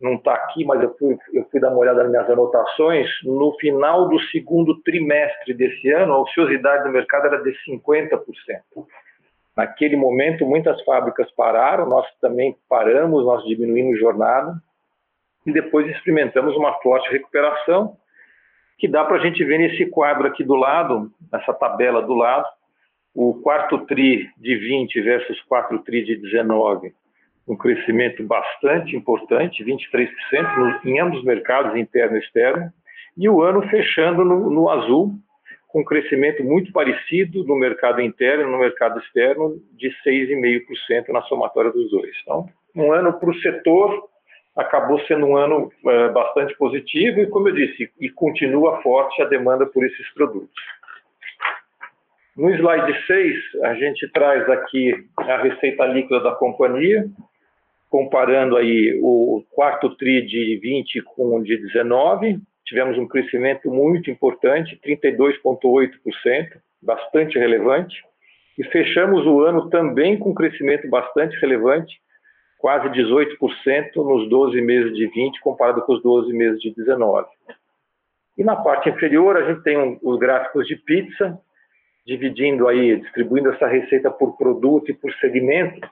não 0.00 0.14
está 0.14 0.32
aqui, 0.34 0.64
mas 0.64 0.80
eu 0.82 0.94
fui, 0.96 1.18
eu 1.32 1.44
fui 1.50 1.60
dar 1.60 1.70
uma 1.70 1.78
olhada 1.78 2.02
nas 2.02 2.10
minhas 2.10 2.30
anotações. 2.30 3.08
No 3.24 3.52
final 3.58 4.08
do 4.08 4.18
segundo 4.30 4.80
trimestre 4.82 5.52
desse 5.54 5.90
ano, 5.90 6.12
a 6.12 6.20
ociosidade 6.20 6.84
do 6.84 6.90
mercado 6.90 7.26
era 7.26 7.42
de 7.42 7.52
50%. 7.68 8.20
Naquele 9.56 9.96
momento, 9.96 10.46
muitas 10.46 10.80
fábricas 10.84 11.28
pararam, 11.32 11.86
nós 11.86 12.06
também 12.20 12.56
paramos, 12.68 13.24
nós 13.24 13.44
diminuímos 13.44 13.98
jornada 13.98 14.54
e 15.44 15.52
depois 15.52 15.88
experimentamos 15.88 16.54
uma 16.56 16.74
forte 16.80 17.10
recuperação 17.10 17.96
que 18.78 18.86
dá 18.86 19.04
para 19.04 19.16
a 19.16 19.20
gente 19.20 19.44
ver 19.44 19.58
nesse 19.58 19.86
quadro 19.86 20.28
aqui 20.28 20.44
do 20.44 20.54
lado, 20.54 21.10
nessa 21.32 21.52
tabela 21.52 22.00
do 22.00 22.14
lado, 22.14 22.46
o 23.12 23.34
quarto 23.42 23.84
TRI 23.86 24.30
de 24.36 24.56
20 24.56 25.00
versus 25.00 25.40
quarto 25.42 25.76
TRI 25.80 26.04
de 26.04 26.16
19 26.18 26.94
um 27.48 27.56
crescimento 27.56 28.22
bastante 28.24 28.94
importante, 28.94 29.64
23% 29.64 30.10
no, 30.58 30.90
em 30.90 31.00
ambos 31.00 31.20
os 31.20 31.24
mercados, 31.24 31.74
interno 31.76 32.16
e 32.16 32.20
externo, 32.20 32.70
e 33.16 33.28
o 33.28 33.42
ano 33.42 33.62
fechando 33.68 34.24
no, 34.24 34.50
no 34.50 34.68
azul, 34.68 35.12
com 35.68 35.80
um 35.80 35.84
crescimento 35.84 36.44
muito 36.44 36.72
parecido 36.72 37.44
no 37.44 37.56
mercado 37.56 38.00
interno 38.00 38.44
e 38.44 38.52
no 38.52 38.58
mercado 38.58 38.98
externo, 39.00 39.56
de 39.72 39.88
6,5% 40.06 41.08
na 41.08 41.22
somatória 41.22 41.70
dos 41.72 41.90
dois. 41.90 42.14
Então, 42.22 42.46
um 42.76 42.92
ano 42.92 43.12
para 43.18 43.30
o 43.30 43.40
setor 43.40 44.08
acabou 44.56 45.00
sendo 45.06 45.26
um 45.26 45.36
ano 45.36 45.70
é, 45.86 46.08
bastante 46.08 46.56
positivo 46.56 47.20
e, 47.20 47.26
como 47.28 47.48
eu 47.48 47.54
disse, 47.54 47.90
e 48.00 48.10
continua 48.10 48.82
forte 48.82 49.22
a 49.22 49.26
demanda 49.26 49.66
por 49.66 49.84
esses 49.84 50.12
produtos. 50.14 50.62
No 52.36 52.50
slide 52.50 53.06
6, 53.06 53.34
a 53.64 53.74
gente 53.74 54.08
traz 54.12 54.48
aqui 54.48 54.92
a 55.16 55.38
receita 55.38 55.84
líquida 55.86 56.20
da 56.20 56.32
companhia, 56.36 57.04
comparando 57.88 58.56
aí 58.56 58.98
o 59.02 59.42
quarto 59.50 59.94
TRI 59.96 60.26
de 60.26 60.58
20 60.60 61.02
com 61.02 61.36
o 61.36 61.42
de 61.42 61.56
19, 61.56 62.38
tivemos 62.64 62.98
um 62.98 63.08
crescimento 63.08 63.70
muito 63.70 64.10
importante, 64.10 64.78
32,8%, 64.84 66.58
bastante 66.82 67.38
relevante, 67.38 68.04
e 68.58 68.64
fechamos 68.64 69.26
o 69.26 69.40
ano 69.40 69.70
também 69.70 70.18
com 70.18 70.30
um 70.30 70.34
crescimento 70.34 70.88
bastante 70.88 71.38
relevante, 71.40 71.98
quase 72.58 72.88
18% 72.88 73.94
nos 73.96 74.28
12 74.28 74.60
meses 74.60 74.94
de 74.94 75.06
20 75.06 75.40
comparado 75.40 75.82
com 75.82 75.94
os 75.94 76.02
12 76.02 76.32
meses 76.32 76.60
de 76.60 76.74
19. 76.74 77.26
E 78.36 78.44
na 78.44 78.56
parte 78.56 78.90
inferior 78.90 79.36
a 79.36 79.48
gente 79.48 79.62
tem 79.62 79.78
um, 79.78 79.98
os 80.02 80.18
gráficos 80.18 80.66
de 80.66 80.76
pizza, 80.76 81.38
dividindo 82.06 82.66
aí, 82.68 82.96
distribuindo 83.00 83.52
essa 83.52 83.66
receita 83.66 84.10
por 84.10 84.36
produto 84.36 84.90
e 84.90 84.94
por 84.94 85.12
segmento. 85.14 85.88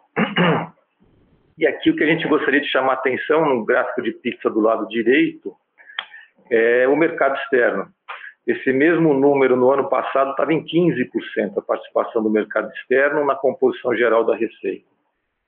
E 1.59 1.67
aqui 1.67 1.91
o 1.91 1.97
que 1.97 2.05
a 2.05 2.07
gente 2.07 2.29
gostaria 2.29 2.61
de 2.61 2.69
chamar 2.69 2.95
atenção 2.95 3.47
no 3.47 3.65
gráfico 3.65 4.03
de 4.03 4.13
pizza 4.13 4.51
do 4.51 4.61
lado 4.61 4.87
direito 4.89 5.55
é 6.51 6.87
o 6.87 6.97
mercado 6.97 7.35
externo. 7.37 7.89
Esse 8.47 8.73
mesmo 8.73 9.15
número 9.15 9.57
no 9.57 9.71
ano 9.71 9.89
passado 9.89 10.31
estava 10.31 10.53
em 10.53 10.63
15% 10.63 11.57
a 11.57 11.63
participação 11.63 12.23
do 12.23 12.31
mercado 12.31 12.71
externo 12.73 13.25
na 13.25 13.35
composição 13.35 13.97
geral 13.97 14.25
da 14.25 14.37
receita. 14.37 14.87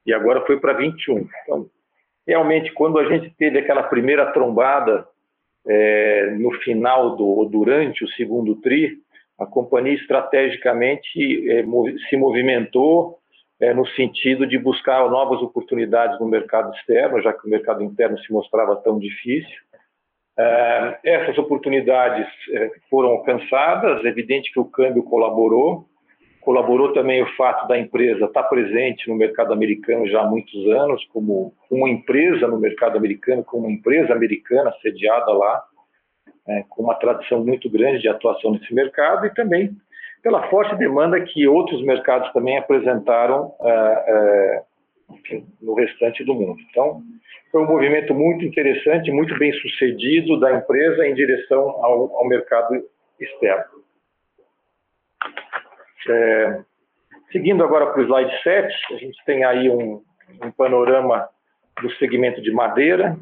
E 0.05 0.13
agora 0.13 0.45
foi 0.47 0.59
para 0.59 0.77
21%. 0.77 1.29
Então, 1.45 1.67
realmente, 2.27 2.73
quando 2.73 2.99
a 2.99 3.05
gente 3.05 3.31
teve 3.37 3.59
aquela 3.59 3.83
primeira 3.83 4.33
trombada 4.33 5.07
é, 5.67 6.31
no 6.39 6.51
final 6.63 7.17
do, 7.17 7.27
ou 7.27 7.49
durante 7.49 8.03
o 8.03 8.09
segundo 8.13 8.57
TRI, 8.57 8.97
a 9.39 9.47
companhia 9.47 9.95
estrategicamente 9.95 11.51
é, 11.51 11.63
se 12.09 12.17
movimentou 12.17 13.18
é, 13.61 13.75
no 13.75 13.87
sentido 13.89 14.47
de 14.47 14.59
buscar 14.59 15.09
novas 15.11 15.43
oportunidades 15.43 16.19
no 16.21 16.29
mercado 16.29 16.73
externo, 16.75 17.21
já 17.21 17.33
que 17.33 17.47
o 17.47 17.51
mercado 17.51 17.83
interno 17.83 18.19
se 18.19 18.33
mostrava 18.33 18.77
tão 18.77 18.99
difícil. 18.99 19.59
É, 20.39 20.99
essas 21.05 21.37
oportunidades 21.39 22.29
é, 22.53 22.71
foram 22.89 23.11
alcançadas, 23.11 24.05
é 24.05 24.09
evidente 24.09 24.53
que 24.53 24.61
o 24.61 24.65
câmbio 24.65 25.03
colaborou, 25.03 25.87
colaborou 26.41 26.93
também 26.93 27.21
o 27.21 27.37
fato 27.37 27.67
da 27.67 27.77
empresa 27.77 28.27
estar 28.27 28.45
presente 28.45 29.09
no 29.09 29.17
mercado 29.17 29.53
americano 29.53 30.07
já 30.07 30.23
há 30.23 30.27
muitos 30.27 30.67
anos, 30.69 31.05
como 31.07 31.53
uma 31.69 31.91
empresa 31.91 32.47
no 32.47 32.59
mercado 32.59 32.97
americano, 32.97 33.43
como 33.43 33.67
uma 33.67 33.73
empresa 33.73 34.15
americana 34.15 34.73
sediada 34.81 35.33
lá, 35.33 35.63
é, 36.47 36.65
com 36.69 36.85
uma 36.85 36.95
tradição 36.95 37.45
muito 37.45 37.69
grande 37.69 38.01
de 38.01 38.09
atuação 38.09 38.53
nesse 38.53 38.73
mercado 38.73 39.27
e 39.27 39.35
também 39.35 39.77
pela 40.23 40.49
forte 40.49 40.75
demanda 40.77 41.21
que 41.21 41.47
outros 41.47 41.83
mercados 41.85 42.33
também 42.33 42.59
apresentaram 42.59 43.55
é, 43.61 43.71
é, 43.71 44.63
enfim, 45.11 45.47
no 45.61 45.75
restante 45.75 46.25
do 46.25 46.35
mundo. 46.35 46.61
Então, 46.71 47.03
foi 47.51 47.63
um 47.63 47.67
movimento 47.67 48.15
muito 48.15 48.45
interessante, 48.45 49.11
muito 49.11 49.37
bem 49.39 49.53
sucedido 49.53 50.39
da 50.39 50.53
empresa 50.53 51.07
em 51.07 51.15
direção 51.15 51.61
ao, 51.61 52.17
ao 52.17 52.29
mercado 52.29 52.83
externo. 53.19 53.79
É, 56.09 56.61
seguindo 57.33 57.63
agora 57.65 57.87
para 57.87 58.01
o 58.01 58.05
slide 58.05 58.43
7, 58.43 58.95
a 58.95 58.97
gente 58.97 59.25
tem 59.25 59.45
aí 59.45 59.69
um, 59.71 60.03
um 60.43 60.51
panorama 60.51 61.29
do 61.81 61.91
segmento 61.95 62.43
de 62.43 62.53
madeira, 62.53 63.17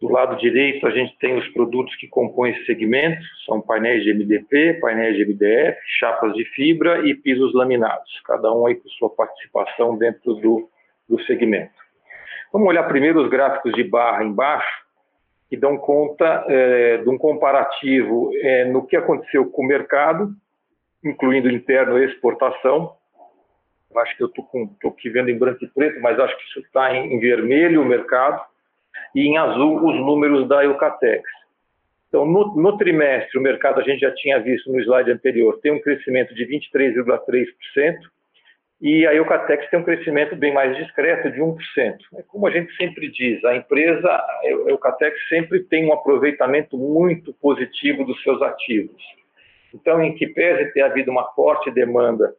do 0.00 0.08
lado 0.08 0.36
direito, 0.36 0.86
a 0.86 0.90
gente 0.90 1.14
tem 1.18 1.36
os 1.36 1.46
produtos 1.48 1.94
que 1.96 2.08
compõem 2.08 2.52
esse 2.52 2.64
segmento, 2.64 3.20
são 3.44 3.60
painéis 3.60 4.02
de 4.02 4.14
MDP, 4.14 4.78
painéis 4.80 5.14
de 5.14 5.26
MDF, 5.26 5.78
chapas 5.98 6.32
de 6.32 6.44
fibra 6.54 7.06
e 7.06 7.14
pisos 7.14 7.52
laminados, 7.52 8.10
cada 8.24 8.50
um 8.52 8.66
aí 8.66 8.76
com 8.76 8.88
sua 8.90 9.10
participação 9.10 9.98
dentro 9.98 10.34
do, 10.36 10.70
do 11.06 11.22
segmento. 11.24 11.74
Vamos 12.50 12.68
olhar 12.68 12.84
primeiro 12.84 13.22
os 13.22 13.28
gráficos 13.28 13.72
de 13.74 13.84
barra 13.84 14.24
embaixo, 14.24 14.88
que 15.50 15.56
dão 15.56 15.76
conta 15.76 16.46
é, 16.48 16.98
de 16.98 17.08
um 17.08 17.18
comparativo 17.18 18.30
é, 18.36 18.64
no 18.64 18.86
que 18.86 18.96
aconteceu 18.96 19.50
com 19.50 19.62
o 19.62 19.66
mercado, 19.66 20.30
incluindo 21.04 21.50
interno 21.50 21.98
e 21.98 22.06
exportação. 22.06 22.94
Acho 23.96 24.16
que 24.16 24.22
eu 24.22 24.28
estou 24.28 24.90
aqui 24.90 25.10
vendo 25.10 25.28
em 25.28 25.38
branco 25.38 25.62
e 25.62 25.68
preto, 25.68 26.00
mas 26.00 26.18
acho 26.18 26.36
que 26.38 26.44
isso 26.44 26.60
está 26.60 26.94
em, 26.94 27.12
em 27.12 27.20
vermelho 27.20 27.82
o 27.82 27.84
mercado 27.84 28.49
e 29.14 29.22
em 29.22 29.36
azul 29.36 29.84
os 29.86 29.96
números 29.96 30.48
da 30.48 30.64
Eucatex. 30.64 31.22
Então, 32.08 32.26
no, 32.26 32.56
no, 32.56 32.76
trimestre, 32.76 33.38
o 33.38 33.42
mercado, 33.42 33.80
a 33.80 33.84
gente 33.84 34.00
já 34.00 34.12
tinha 34.12 34.40
visto 34.40 34.70
no 34.72 34.80
slide 34.80 35.12
anterior, 35.12 35.58
tem 35.60 35.70
um 35.72 35.80
crescimento 35.80 36.34
de 36.34 36.44
23,3%, 36.44 37.46
e 38.80 39.06
a 39.06 39.14
Eucatex 39.14 39.68
tem 39.68 39.78
um 39.78 39.84
crescimento 39.84 40.34
bem 40.34 40.52
mais 40.52 40.76
discreto, 40.76 41.30
de 41.30 41.38
1%. 41.38 41.56
É 42.16 42.22
como 42.26 42.46
a 42.46 42.50
gente 42.50 42.74
sempre 42.76 43.10
diz, 43.10 43.44
a 43.44 43.54
empresa, 43.54 44.08
a 44.08 44.40
Eucatex 44.68 45.16
sempre 45.28 45.62
tem 45.64 45.86
um 45.86 45.92
aproveitamento 45.92 46.78
muito 46.78 47.32
positivo 47.34 48.04
dos 48.04 48.20
seus 48.22 48.40
ativos. 48.42 49.02
Então, 49.72 50.02
em 50.02 50.14
que 50.14 50.26
pese 50.26 50.72
ter 50.72 50.80
havido 50.80 51.10
uma 51.10 51.30
forte 51.34 51.70
demanda 51.70 52.34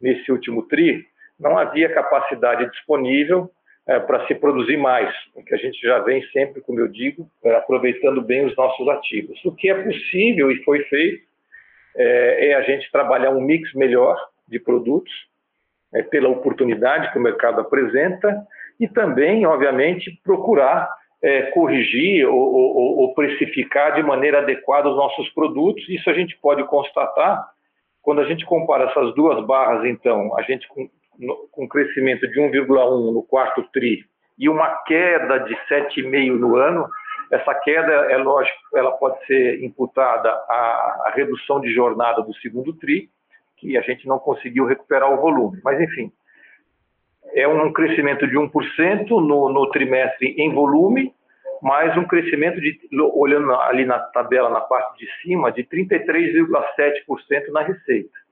nesse 0.00 0.30
último 0.30 0.64
TRI, 0.64 1.06
não 1.38 1.56
havia 1.56 1.94
capacidade 1.94 2.68
disponível 2.70 3.50
é, 3.86 4.00
para 4.00 4.26
se 4.26 4.34
produzir 4.34 4.76
mais, 4.76 5.14
porque 5.34 5.54
a 5.54 5.58
gente 5.58 5.78
já 5.80 5.98
vem 6.00 6.22
sempre, 6.28 6.60
como 6.62 6.80
eu 6.80 6.88
digo, 6.88 7.28
é, 7.44 7.54
aproveitando 7.54 8.22
bem 8.22 8.46
os 8.46 8.56
nossos 8.56 8.88
ativos. 8.88 9.38
O 9.44 9.52
que 9.52 9.68
é 9.68 9.74
possível 9.74 10.50
e 10.50 10.62
foi 10.64 10.80
feito 10.84 11.24
é, 11.96 12.48
é 12.48 12.54
a 12.54 12.62
gente 12.62 12.90
trabalhar 12.90 13.30
um 13.30 13.40
mix 13.40 13.72
melhor 13.74 14.18
de 14.48 14.58
produtos, 14.58 15.12
é, 15.94 16.02
pela 16.02 16.28
oportunidade 16.28 17.12
que 17.12 17.18
o 17.18 17.22
mercado 17.22 17.60
apresenta, 17.60 18.44
e 18.80 18.88
também, 18.88 19.46
obviamente, 19.46 20.10
procurar 20.24 20.88
é, 21.22 21.42
corrigir 21.52 22.26
ou, 22.26 22.36
ou, 22.36 22.98
ou, 22.98 23.14
precificar 23.14 23.94
de 23.94 24.02
maneira 24.02 24.40
adequada 24.40 24.90
os 24.90 24.96
nossos 24.96 25.28
produtos. 25.30 25.88
Isso 25.88 26.10
a 26.10 26.12
gente 26.12 26.36
pode 26.38 26.62
constatar 26.64 27.48
quando 28.02 28.20
a 28.20 28.24
gente 28.24 28.44
compara 28.44 28.90
essas 28.90 29.14
duas 29.14 29.42
barras, 29.46 29.86
então, 29.86 30.36
a 30.36 30.42
gente 30.42 30.68
com, 31.50 31.68
crescimento 31.68 32.26
de 32.28 32.40
1,1 32.40 33.12
no 33.12 33.22
quarto 33.22 33.62
TRI 33.72 34.04
e 34.38 34.48
uma 34.48 34.68
queda 34.84 35.38
de 35.38 35.54
7,5 35.68 36.38
no 36.38 36.56
ano, 36.56 36.88
essa 37.30 37.54
queda, 37.54 37.92
é 38.10 38.16
lógico, 38.16 38.58
ela 38.74 38.92
pode 38.92 39.24
ser 39.26 39.62
imputada 39.62 40.28
à, 40.28 41.04
à 41.06 41.12
redução 41.14 41.60
de 41.60 41.72
jornada 41.72 42.22
do 42.22 42.34
segundo 42.36 42.72
TRI, 42.74 43.08
que 43.56 43.76
a 43.78 43.80
gente 43.80 44.06
não 44.06 44.18
conseguiu 44.18 44.66
recuperar 44.66 45.12
o 45.12 45.20
volume. 45.20 45.60
Mas, 45.64 45.80
enfim, 45.80 46.12
é 47.34 47.48
um 47.48 47.72
crescimento 47.72 48.26
de 48.26 48.36
1% 48.36 49.08
no, 49.08 49.48
no 49.52 49.70
trimestre 49.70 50.34
em 50.38 50.52
volume, 50.52 51.14
mais 51.62 51.96
um 51.96 52.04
crescimento 52.04 52.60
de, 52.60 52.78
olhando 53.14 53.54
ali 53.54 53.84
na 53.84 53.98
tabela 53.98 54.50
na 54.50 54.60
parte 54.60 54.98
de 54.98 55.10
cima, 55.22 55.50
de 55.50 55.64
33,7% 55.64 57.48
na 57.52 57.62
receita. 57.62 58.23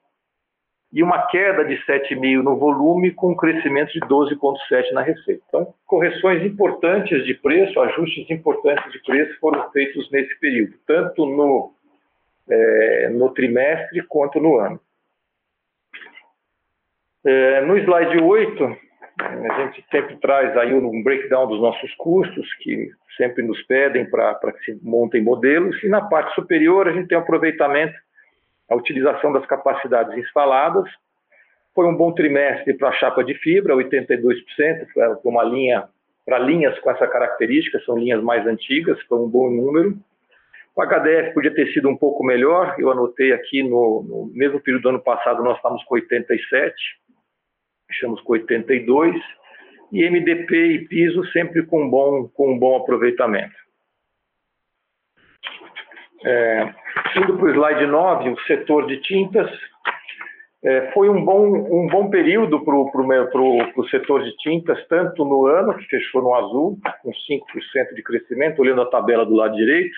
E 0.93 1.03
uma 1.03 1.27
queda 1.27 1.65
de 1.65 1.77
7,5% 1.87 2.43
no 2.43 2.57
volume, 2.57 3.13
com 3.13 3.33
um 3.33 3.37
crescimento 3.37 3.93
de 3.93 4.01
12,7% 4.01 4.93
na 4.93 5.01
receita. 5.01 5.43
Então, 5.49 5.75
correções 5.87 6.45
importantes 6.45 7.25
de 7.25 7.35
preço, 7.35 7.81
ajustes 7.81 8.29
importantes 8.31 8.93
de 8.93 9.03
preço 9.03 9.39
foram 9.41 9.71
feitos 9.71 10.11
nesse 10.11 10.39
período, 10.39 10.75
tanto 10.87 11.25
no, 11.25 11.73
é, 12.51 13.09
no 13.09 13.31
trimestre 13.31 14.03
quanto 14.07 14.39
no 14.39 14.59
ano. 14.59 14.79
É, 17.25 17.61
no 17.63 17.79
slide 17.79 18.19
8, 18.19 18.77
a 19.21 19.61
gente 19.61 19.85
sempre 19.91 20.17
traz 20.17 20.57
aí 20.57 20.75
um 20.75 21.03
breakdown 21.03 21.47
dos 21.47 21.61
nossos 21.61 21.95
custos, 21.95 22.53
que 22.57 22.91
sempre 23.17 23.43
nos 23.43 23.63
pedem 23.63 24.09
para 24.11 24.53
que 24.53 24.65
se 24.65 24.81
montem 24.83 25.23
modelos, 25.23 25.83
e 25.83 25.89
na 25.89 26.01
parte 26.01 26.35
superior 26.35 26.89
a 26.89 26.93
gente 26.93 27.09
tem 27.09 27.17
o 27.17 27.21
aproveitamento, 27.21 27.95
a 28.69 28.75
utilização 28.75 29.33
das 29.33 29.47
capacidades 29.47 30.17
instaladas. 30.17 30.89
Foi 31.75 31.87
um 31.87 31.97
bom 31.97 32.13
trimestre 32.13 32.75
para 32.75 32.89
a 32.89 32.93
chapa 32.93 33.25
de 33.25 33.35
fibra, 33.35 33.75
82%, 33.75 34.87
para 34.95 35.19
uma 35.25 35.43
linha 35.45 35.89
para 36.25 36.39
linhas 36.39 36.79
com 36.79 36.91
essa 36.91 37.07
característica, 37.07 37.81
são 37.81 37.99
linhas 37.99 38.23
mais 38.23 38.47
antigas, 38.47 39.01
foi 39.03 39.19
um 39.19 39.29
bom 39.29 39.51
número. 39.51 39.99
O 40.75 40.83
HDF 40.83 41.35
podia 41.35 41.53
ter 41.53 41.71
sido 41.73 41.89
um 41.89 41.97
pouco 41.97 42.25
melhor, 42.25 42.77
eu 42.79 42.91
anotei 42.91 43.33
aqui 43.33 43.63
no, 43.63 44.03
no 44.03 44.31
mesmo 44.33 44.61
período 44.61 44.83
do 44.83 44.89
ano 44.91 45.03
passado 45.03 45.43
nós 45.43 45.57
estávamos 45.57 45.85
com 45.85 45.97
87, 45.97 46.75
fechamos 47.89 48.21
com 48.23 48.33
82, 48.33 49.21
e 49.93 50.09
MDP 50.09 50.55
e 50.55 50.89
piso 50.89 51.25
sempre 51.33 51.67
com, 51.67 51.91
bom, 51.91 52.27
com 52.29 52.53
um 52.53 52.59
bom 52.59 52.77
aproveitamento. 52.77 53.55
É, 56.25 56.75
indo 57.17 57.37
para 57.37 57.47
o 57.47 57.51
slide 57.51 57.87
9, 57.87 58.31
o 58.31 58.41
setor 58.43 58.87
de 58.87 59.01
tintas, 59.03 59.51
é, 60.65 60.93
foi 60.93 61.09
um 61.09 61.25
bom, 61.25 61.49
um 61.49 61.89
bom 61.89 62.09
período 62.09 62.65
para 62.65 62.75
o 62.77 63.89
setor 63.91 64.23
de 64.23 64.37
tintas, 64.37 64.87
tanto 64.87 65.25
no 65.25 65.47
ano, 65.47 65.75
que 65.77 65.85
fechou 65.87 66.23
no 66.23 66.35
azul, 66.35 66.79
com 67.03 67.11
5% 67.11 67.95
de 67.95 68.03
crescimento, 68.03 68.63
olhando 68.63 68.83
a 68.83 68.87
tabela 68.87 69.27
do 69.27 69.35
lado 69.35 69.57
direito, 69.57 69.95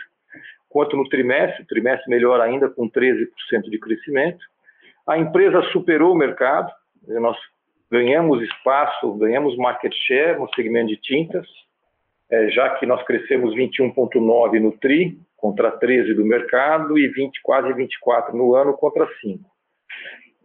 quanto 0.71 0.97
no 0.97 1.07
trimestre, 1.09 1.67
trimestre 1.67 2.11
melhor 2.11 2.41
ainda, 2.41 2.71
com 2.71 2.89
13% 2.89 3.27
de 3.69 3.79
crescimento. 3.79 4.43
A 5.07 5.19
empresa 5.19 5.61
superou 5.71 6.13
o 6.13 6.17
mercado, 6.17 6.73
nós 7.07 7.37
ganhamos 7.91 8.43
espaço, 8.43 9.13
ganhamos 9.19 9.57
market 9.59 9.93
share 10.07 10.39
no 10.39 10.49
segmento 10.55 10.89
de 10.89 10.97
tintas, 10.97 11.47
é, 12.31 12.51
já 12.51 12.71
que 12.71 12.87
nós 12.87 13.03
crescemos 13.05 13.55
21,9 13.55 14.61
no 14.61 14.73
TRI, 14.73 15.19
contra 15.37 15.71
13 15.71 16.15
do 16.15 16.25
mercado, 16.25 16.99
e 16.99 17.09
20, 17.09 17.41
quase 17.43 17.73
24 17.73 18.37
no 18.37 18.55
ano, 18.55 18.73
contra 18.75 19.07
5. 19.21 19.45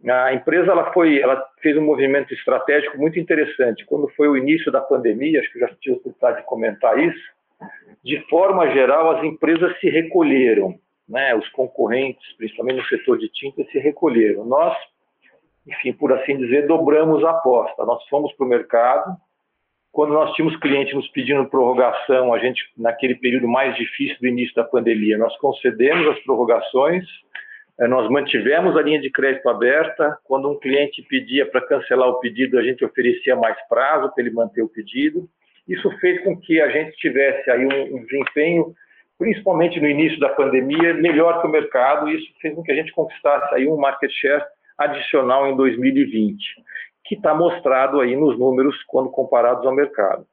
A 0.08 0.32
empresa 0.32 0.70
ela 0.70 0.92
foi, 0.92 1.20
ela 1.20 1.42
fez 1.60 1.76
um 1.76 1.84
movimento 1.84 2.32
estratégico 2.32 2.96
muito 2.96 3.18
interessante. 3.18 3.84
Quando 3.84 4.08
foi 4.08 4.28
o 4.28 4.36
início 4.36 4.72
da 4.72 4.80
pandemia, 4.80 5.40
acho 5.40 5.52
que 5.52 5.58
já 5.58 5.68
tive 5.80 5.96
a 5.96 5.98
oportunidade 5.98 6.38
de 6.38 6.46
comentar 6.46 6.98
isso, 6.98 7.40
de 8.02 8.18
forma 8.28 8.70
geral, 8.70 9.10
as 9.16 9.24
empresas 9.24 9.78
se 9.78 9.90
recolheram, 9.90 10.78
né? 11.06 11.34
os 11.34 11.46
concorrentes, 11.50 12.24
principalmente 12.36 12.76
no 12.76 12.86
setor 12.86 13.18
de 13.18 13.28
tintas, 13.28 13.70
se 13.70 13.78
recolheram. 13.78 14.46
Nós, 14.46 14.74
enfim, 15.66 15.92
por 15.92 16.12
assim 16.12 16.38
dizer, 16.38 16.66
dobramos 16.66 17.22
a 17.24 17.30
aposta. 17.30 17.84
Nós 17.84 18.02
fomos 18.08 18.32
para 18.32 18.46
o 18.46 18.48
mercado. 18.48 19.16
Quando 19.92 20.14
nós 20.14 20.32
tínhamos 20.34 20.56
clientes 20.60 20.94
nos 20.94 21.08
pedindo 21.08 21.48
prorrogação, 21.48 22.32
a 22.32 22.38
gente, 22.38 22.62
naquele 22.76 23.16
período 23.16 23.48
mais 23.48 23.74
difícil 23.76 24.16
do 24.20 24.26
início 24.28 24.54
da 24.54 24.62
pandemia, 24.62 25.18
nós 25.18 25.36
concedemos 25.38 26.06
as 26.08 26.18
prorrogações, 26.22 27.04
eh, 27.80 27.88
nós 27.88 28.08
mantivemos 28.08 28.76
a 28.76 28.82
linha 28.82 29.00
de 29.00 29.10
crédito 29.10 29.48
aberta. 29.48 30.16
Quando 30.24 30.48
um 30.48 30.58
cliente 30.58 31.02
pedia 31.08 31.44
para 31.44 31.60
cancelar 31.62 32.08
o 32.08 32.20
pedido, 32.20 32.58
a 32.58 32.62
gente 32.62 32.84
oferecia 32.84 33.34
mais 33.34 33.56
prazo 33.68 34.12
para 34.14 34.22
ele 34.22 34.32
manter 34.32 34.62
o 34.62 34.68
pedido. 34.68 35.28
Isso 35.66 35.90
fez 35.98 36.22
com 36.22 36.38
que 36.38 36.60
a 36.60 36.68
gente 36.68 36.96
tivesse 36.96 37.50
aí 37.50 37.64
um, 37.64 38.04
desempenho, 38.04 38.74
principalmente 39.18 39.80
no 39.80 39.88
início 39.88 40.18
da 40.20 40.28
pandemia, 40.28 40.94
melhor 40.94 41.40
que 41.40 41.48
o 41.48 41.50
mercado. 41.50 42.08
Isso 42.10 42.26
fez 42.40 42.54
com 42.54 42.62
que 42.62 42.70
a 42.70 42.74
gente 42.76 42.92
conquistasse 42.92 43.54
aí 43.54 43.66
um 43.66 43.76
market 43.76 44.10
share 44.10 44.44
adicional 44.78 45.46
em 45.46 45.56
2020, 45.56 46.38
que 47.10 47.16
está 47.16 47.34
mostrado 47.34 48.00
aí 48.00 48.14
nos 48.14 48.38
números 48.38 48.80
quando 48.86 49.10
comparados 49.10 49.66
ao 49.66 49.74
mercado. 49.74 50.24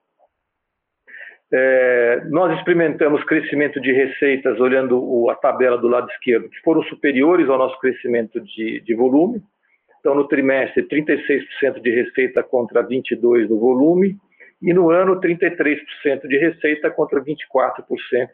É, 1.51 2.21
nós 2.29 2.55
experimentamos 2.55 3.23
crescimento 3.23 3.81
de 3.81 3.91
receitas 3.91 4.59
olhando 4.59 5.03
o, 5.03 5.27
a 5.31 5.35
tabela 5.35 5.75
do 5.75 5.87
lado 5.87 6.07
esquerdo, 6.11 6.47
que 6.47 6.59
foram 6.59 6.83
superiores 6.83 7.49
ao 7.49 7.57
nosso 7.57 7.79
crescimento 7.79 8.39
de, 8.39 8.79
de 8.81 8.93
volume. 8.93 9.41
Então, 9.99 10.13
no 10.13 10.27
trimestre, 10.27 10.87
36% 10.87 11.81
de 11.81 11.89
receita 11.89 12.43
contra 12.43 12.83
22% 12.87 13.47
do 13.47 13.59
volume, 13.59 14.15
e 14.61 14.71
no 14.71 14.91
ano, 14.91 15.19
33% 15.19 16.27
de 16.27 16.37
receita 16.37 16.91
contra 16.91 17.19
24% 17.23 18.29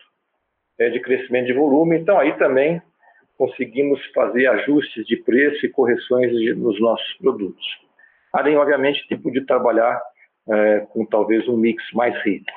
é, 0.79 0.89
de 0.89 0.99
crescimento 0.99 1.45
de 1.45 1.53
volume. 1.53 1.97
Então, 1.97 2.19
aí 2.19 2.37
também 2.37 2.81
conseguimos 3.37 4.05
fazer 4.13 4.47
ajustes 4.47 5.05
de 5.05 5.15
preço 5.15 5.65
e 5.65 5.69
correções 5.69 6.57
nos 6.57 6.77
nossos 6.81 7.13
produtos. 7.19 7.83
Além, 8.33 8.57
obviamente, 8.57 9.07
de 9.07 9.15
poder 9.15 9.45
trabalhar 9.45 10.01
é, 10.49 10.79
com 10.89 11.05
talvez 11.05 11.47
um 11.47 11.55
mix 11.55 11.83
mais 11.93 12.19
rico. 12.23 12.51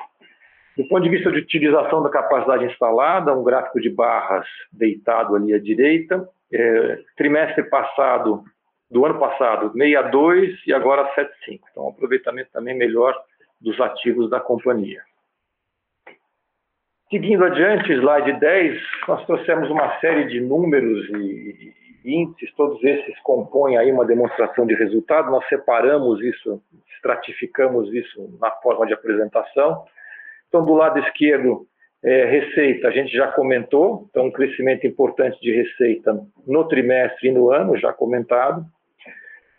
Do 0.75 0.87
ponto 0.87 1.03
de 1.03 1.09
vista 1.09 1.31
de 1.31 1.39
utilização 1.39 2.03
da 2.03 2.09
capacidade 2.09 2.65
instalada, 2.65 3.33
um 3.33 3.43
gráfico 3.43 3.79
de 3.79 3.89
barras 3.89 4.47
deitado 4.71 5.35
ali 5.35 5.53
à 5.53 5.59
direita, 5.59 6.27
é, 6.51 6.99
trimestre 7.15 7.63
passado, 7.63 8.43
do 8.89 9.05
ano 9.05 9.19
passado, 9.19 9.71
62 9.73 10.65
e 10.65 10.73
agora 10.73 11.07
75. 11.13 11.67
Então, 11.71 11.89
aproveitamento 11.89 12.49
também 12.51 12.75
melhor 12.75 13.15
dos 13.59 13.79
ativos 13.81 14.29
da 14.29 14.39
companhia. 14.39 15.01
Seguindo 17.09 17.43
adiante, 17.43 17.91
slide 17.93 18.33
10, 18.33 18.81
nós 19.07 19.25
trouxemos 19.25 19.69
uma 19.69 19.99
série 19.99 20.25
de 20.25 20.41
números 20.41 21.09
e 21.09 21.73
todos 22.55 22.83
esses 22.83 23.19
compõem 23.21 23.77
aí 23.77 23.91
uma 23.91 24.05
demonstração 24.05 24.65
de 24.65 24.73
resultado, 24.75 25.29
nós 25.29 25.47
separamos 25.47 26.21
isso, 26.21 26.61
estratificamos 26.95 27.93
isso 27.93 28.37
na 28.39 28.51
forma 28.51 28.85
de 28.85 28.93
apresentação. 28.93 29.83
Então, 30.47 30.65
do 30.65 30.73
lado 30.73 30.99
esquerdo, 30.99 31.67
é, 32.03 32.25
receita, 32.25 32.87
a 32.87 32.91
gente 32.91 33.11
já 33.11 33.27
comentou, 33.31 34.07
então 34.09 34.27
um 34.27 34.31
crescimento 34.31 34.87
importante 34.87 35.39
de 35.41 35.51
receita 35.51 36.17
no 36.45 36.67
trimestre 36.67 37.29
e 37.29 37.31
no 37.31 37.51
ano, 37.51 37.77
já 37.77 37.91
comentado. 37.91 38.63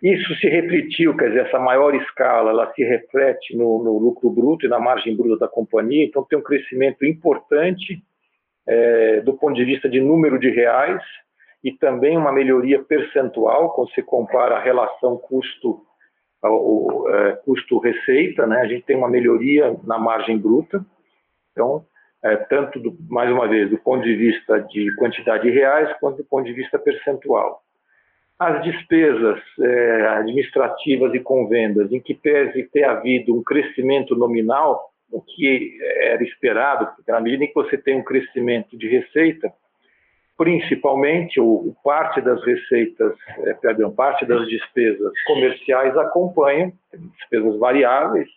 Isso 0.02 0.34
se 0.36 0.48
refletiu, 0.48 1.16
quer 1.16 1.28
dizer, 1.28 1.46
essa 1.46 1.58
maior 1.58 1.94
escala, 1.94 2.50
ela 2.50 2.72
se 2.72 2.84
reflete 2.84 3.56
no, 3.56 3.82
no 3.82 3.98
lucro 3.98 4.30
bruto 4.30 4.64
e 4.64 4.68
na 4.68 4.78
margem 4.78 5.16
bruta 5.16 5.38
da 5.38 5.48
companhia, 5.48 6.04
então 6.04 6.24
tem 6.24 6.38
um 6.38 6.42
crescimento 6.42 7.04
importante 7.04 8.00
é, 8.66 9.20
do 9.20 9.34
ponto 9.34 9.54
de 9.54 9.64
vista 9.64 9.88
de 9.88 10.00
número 10.00 10.38
de 10.38 10.50
reais 10.50 11.02
e 11.68 11.72
também 11.76 12.16
uma 12.16 12.32
melhoria 12.32 12.82
percentual 12.82 13.74
quando 13.74 13.90
se 13.90 14.02
compara 14.02 14.56
a 14.56 14.62
relação 14.62 15.18
custo 15.18 15.84
é, 16.42 17.32
custo-receita, 17.44 18.46
né? 18.46 18.60
a 18.60 18.66
gente 18.66 18.84
tem 18.84 18.96
uma 18.96 19.10
melhoria 19.10 19.76
na 19.84 19.98
margem 19.98 20.38
bruta, 20.38 20.84
então 21.52 21.84
é, 22.22 22.36
tanto, 22.36 22.80
do, 22.80 22.96
mais 23.10 23.30
uma 23.30 23.46
vez, 23.46 23.68
do 23.68 23.76
ponto 23.76 24.02
de 24.02 24.14
vista 24.14 24.60
de 24.60 24.94
quantidade 24.96 25.42
de 25.42 25.50
reais, 25.50 25.94
quanto 26.00 26.18
do 26.18 26.24
ponto 26.24 26.46
de 26.46 26.52
vista 26.52 26.78
percentual. 26.78 27.62
As 28.38 28.62
despesas 28.62 29.40
é, 29.60 30.06
administrativas 30.06 31.12
e 31.12 31.20
com 31.20 31.48
vendas, 31.48 31.92
em 31.92 32.00
que 32.00 32.14
pese 32.14 32.62
ter 32.72 32.84
havido 32.84 33.36
um 33.36 33.42
crescimento 33.42 34.16
nominal, 34.16 34.90
o 35.10 35.20
que 35.20 35.76
era 35.82 36.22
esperado, 36.22 36.86
porque 36.94 37.10
na 37.10 37.20
medida 37.20 37.44
em 37.44 37.48
que 37.48 37.54
você 37.54 37.76
tem 37.76 37.96
um 37.96 38.04
crescimento 38.04 38.76
de 38.78 38.88
receita, 38.88 39.52
principalmente 40.38 41.40
parte 41.82 42.20
das 42.20 42.42
receitas, 42.44 43.12
é, 43.38 43.54
perdão, 43.54 43.92
parte 43.92 44.24
das 44.24 44.46
despesas 44.46 45.12
comerciais 45.26 45.96
acompanham, 45.98 46.72
despesas 47.18 47.58
variáveis, 47.58 48.28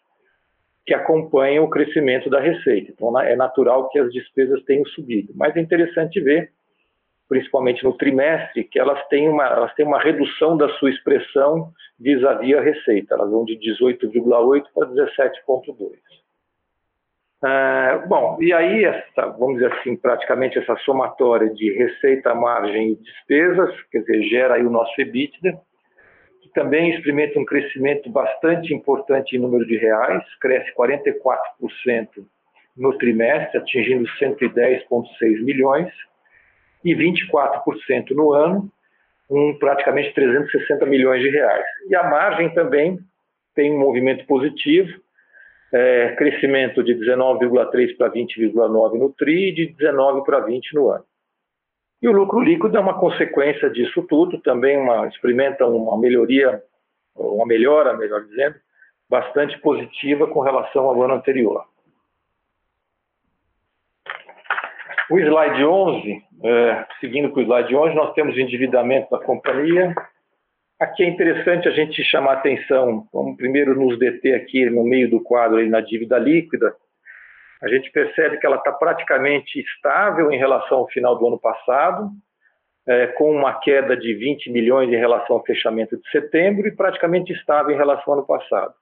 que 0.84 0.96
acompanham 0.96 1.64
o 1.64 1.70
crescimento 1.70 2.28
da 2.28 2.40
receita. 2.40 2.92
Então, 2.92 3.18
é 3.22 3.36
natural 3.36 3.88
que 3.90 4.00
as 4.00 4.12
despesas 4.12 4.64
tenham 4.64 4.84
subido. 4.88 5.32
Mas 5.36 5.56
é 5.56 5.60
interessante 5.60 6.20
ver, 6.20 6.52
principalmente 7.30 7.84
no 7.84 7.96
trimestre, 7.96 8.64
que 8.64 8.80
elas 8.80 9.00
têm 9.08 9.30
uma, 9.30 9.46
elas 9.46 9.74
têm 9.76 9.86
uma 9.86 10.00
redução 10.00 10.58
da 10.58 10.68
sua 10.80 10.90
expressão 10.90 11.72
vis-à-vis 12.00 12.58
a 12.58 12.62
receita. 12.62 13.14
Elas 13.14 13.30
vão 13.30 13.46
de 13.46 13.60
18,8 13.60 14.64
para 14.74 14.88
17,2. 14.88 15.92
Ah, 17.44 18.04
bom, 18.08 18.38
e 18.40 18.54
aí, 18.54 18.86
essa, 18.86 19.28
vamos 19.38 19.56
dizer 19.56 19.74
assim, 19.74 19.96
praticamente 19.96 20.60
essa 20.60 20.76
somatória 20.78 21.50
de 21.50 21.74
receita, 21.74 22.36
margem 22.36 22.92
e 22.92 22.96
despesas, 22.98 23.74
quer 23.92 24.00
dizer, 24.02 24.24
gera 24.30 24.54
aí 24.56 24.64
o 24.64 24.70
nosso 24.70 24.94
EBITDA, 25.02 25.60
que 26.44 26.50
também 26.54 26.92
experimenta 26.92 27.40
um 27.40 27.46
crescimento 27.46 28.12
bastante 28.12 28.74
importante 28.76 29.36
em 29.36 29.40
número 29.40 29.66
de 29.66 29.76
reais, 29.76 30.24
cresce 30.40 30.72
44% 30.76 32.08
no 32.78 32.96
trimestre, 33.00 33.58
atingindo 33.58 34.08
110,6 34.20 35.44
milhões, 35.44 35.92
e 36.86 36.96
24% 36.96 38.12
no 38.12 38.34
ano, 38.34 38.72
um 39.30 39.58
praticamente 39.58 40.14
360 40.14 40.86
milhões 40.86 41.22
de 41.24 41.30
reais. 41.30 41.66
E 41.90 41.96
a 41.96 42.04
margem 42.04 42.54
também 42.54 43.00
tem 43.56 43.74
um 43.74 43.80
movimento 43.80 44.26
positivo, 44.28 44.92
é, 45.74 46.16
crescimento 46.16 46.84
de 46.84 46.94
19,3 46.96 47.96
para 47.98 48.12
20,9 48.12 49.00
no 49.00 49.14
TRI 49.14 49.50
e 49.50 49.54
de 49.54 49.68
19 49.74 50.24
para 50.26 50.40
20 50.42 50.74
no 50.76 50.90
ano. 50.90 51.06
E 52.02 52.08
o 52.08 52.12
lucro 52.12 52.40
líquido 52.40 52.76
é 52.76 52.80
uma 52.80 53.00
consequência 53.00 53.70
disso 53.70 54.02
tudo, 54.04 54.42
também 54.42 54.78
uma, 54.78 55.08
experimenta 55.08 55.66
uma 55.66 55.98
melhoria, 55.98 56.62
uma 57.16 57.46
melhora, 57.46 57.96
melhor 57.96 58.24
dizendo, 58.26 58.56
bastante 59.08 59.60
positiva 59.60 60.28
com 60.28 60.40
relação 60.40 60.86
ao 60.86 61.02
ano 61.04 61.14
anterior. 61.14 61.66
O 65.12 65.20
slide 65.20 65.64
11, 65.64 66.24
é, 66.44 66.86
seguindo 67.00 67.30
com 67.32 67.42
o 67.42 67.44
slide 67.44 67.76
11, 67.76 67.94
nós 67.94 68.14
temos 68.14 68.38
endividamento 68.38 69.12
da 69.12 69.20
companhia, 69.20 69.94
Aqui 70.82 71.04
é 71.04 71.08
interessante 71.08 71.68
a 71.68 71.72
gente 71.72 72.04
chamar 72.04 72.34
atenção, 72.34 73.06
vamos 73.14 73.38
primeiro 73.38 73.76
nos 73.76 74.00
deter 74.00 74.34
aqui 74.34 74.68
no 74.68 74.84
meio 74.84 75.08
do 75.12 75.22
quadro 75.22 75.60
aí 75.60 75.70
na 75.70 75.80
dívida 75.80 76.18
líquida. 76.18 76.76
A 77.62 77.68
gente 77.68 77.92
percebe 77.92 78.40
que 78.40 78.48
ela 78.48 78.56
está 78.56 78.72
praticamente 78.72 79.60
estável 79.60 80.32
em 80.32 80.40
relação 80.40 80.80
ao 80.80 80.88
final 80.88 81.16
do 81.20 81.28
ano 81.28 81.40
passado, 81.40 82.10
é, 82.88 83.06
com 83.06 83.30
uma 83.30 83.60
queda 83.60 83.96
de 83.96 84.12
20 84.16 84.52
milhões 84.52 84.90
em 84.90 84.98
relação 84.98 85.36
ao 85.36 85.46
fechamento 85.46 85.96
de 85.96 86.10
setembro 86.10 86.68
e 86.68 86.76
praticamente 86.76 87.32
estável 87.32 87.70
em 87.76 87.78
relação 87.78 88.14
ao 88.14 88.18
ano 88.18 88.26
passado. 88.26 88.74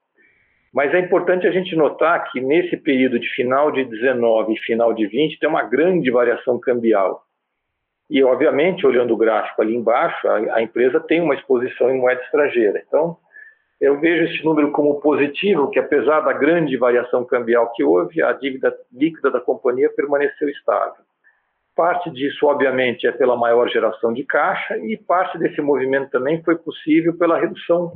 Mas 0.74 0.94
é 0.94 1.00
importante 1.00 1.46
a 1.48 1.52
gente 1.52 1.76
notar 1.76 2.32
que 2.32 2.40
nesse 2.40 2.78
período 2.78 3.20
de 3.20 3.28
final 3.28 3.74
de 3.74 3.84
19 3.84 4.54
e 4.54 4.60
final 4.60 4.94
de 4.94 5.06
20 5.06 5.38
tem 5.38 5.50
uma 5.50 5.64
grande 5.64 6.10
variação 6.10 6.58
cambial. 6.62 7.26
E, 8.10 8.24
obviamente, 8.24 8.88
olhando 8.88 9.14
o 9.14 9.18
gráfico 9.18 9.62
ali 9.62 9.76
embaixo, 9.76 10.28
a, 10.28 10.56
a, 10.56 10.62
empresa 10.64 11.00
tem 11.00 11.22
uma 11.22 11.36
exposição 11.36 11.92
em 11.92 12.00
moeda 12.00 12.22
estrangeira. 12.24 12.82
Então, 12.88 13.18
eu 13.80 14.00
vejo 14.00 14.24
esse 14.24 14.44
número 14.44 14.72
como 14.72 15.00
positivo, 15.00 15.70
que 15.70 15.80
apesar 15.80 16.22
da 16.22 16.34
grande 16.34 16.76
variação 16.76 17.24
cambial 17.24 17.72
que 17.74 17.84
houve, 17.84 18.22
a 18.22 18.34
dívida 18.34 18.76
líquida 18.92 19.30
da 19.30 19.40
companhia 19.40 19.90
permaneceu 19.96 20.50
estável. 20.50 21.04
Parte 21.76 22.10
disso, 22.10 22.46
obviamente, 22.48 23.08
é 23.08 23.12
pela 23.12 23.38
maior 23.38 23.70
geração 23.70 24.12
de 24.12 24.24
caixa 24.26 24.78
e 24.80 24.98
parte 24.98 25.38
desse 25.38 25.62
movimento 25.62 26.10
também 26.10 26.44
foi 26.44 26.58
possível 26.58 27.16
pela 27.18 27.40
redução 27.40 27.94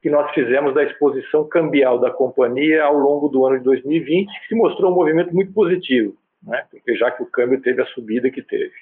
que 0.00 0.08
nós 0.08 0.32
fizemos 0.32 0.72
da 0.72 0.84
exposição 0.84 1.46
cambial 1.48 1.98
da 1.98 2.10
companhia 2.10 2.84
ao 2.84 2.96
longo 2.96 3.28
do 3.28 3.44
ano 3.44 3.58
de 3.58 3.64
2020, 3.64 4.28
que 4.40 4.46
se 4.46 4.54
mostrou 4.54 4.92
um 4.92 4.94
movimento 4.94 5.34
muito 5.34 5.52
positivo, 5.52 6.16
né? 6.42 6.64
porque 6.70 6.96
já 6.96 7.10
que 7.10 7.22
o 7.22 7.26
câmbio 7.26 7.60
teve 7.60 7.82
a 7.82 7.86
subida 7.86 8.30
que 8.30 8.40
teve. 8.40 8.72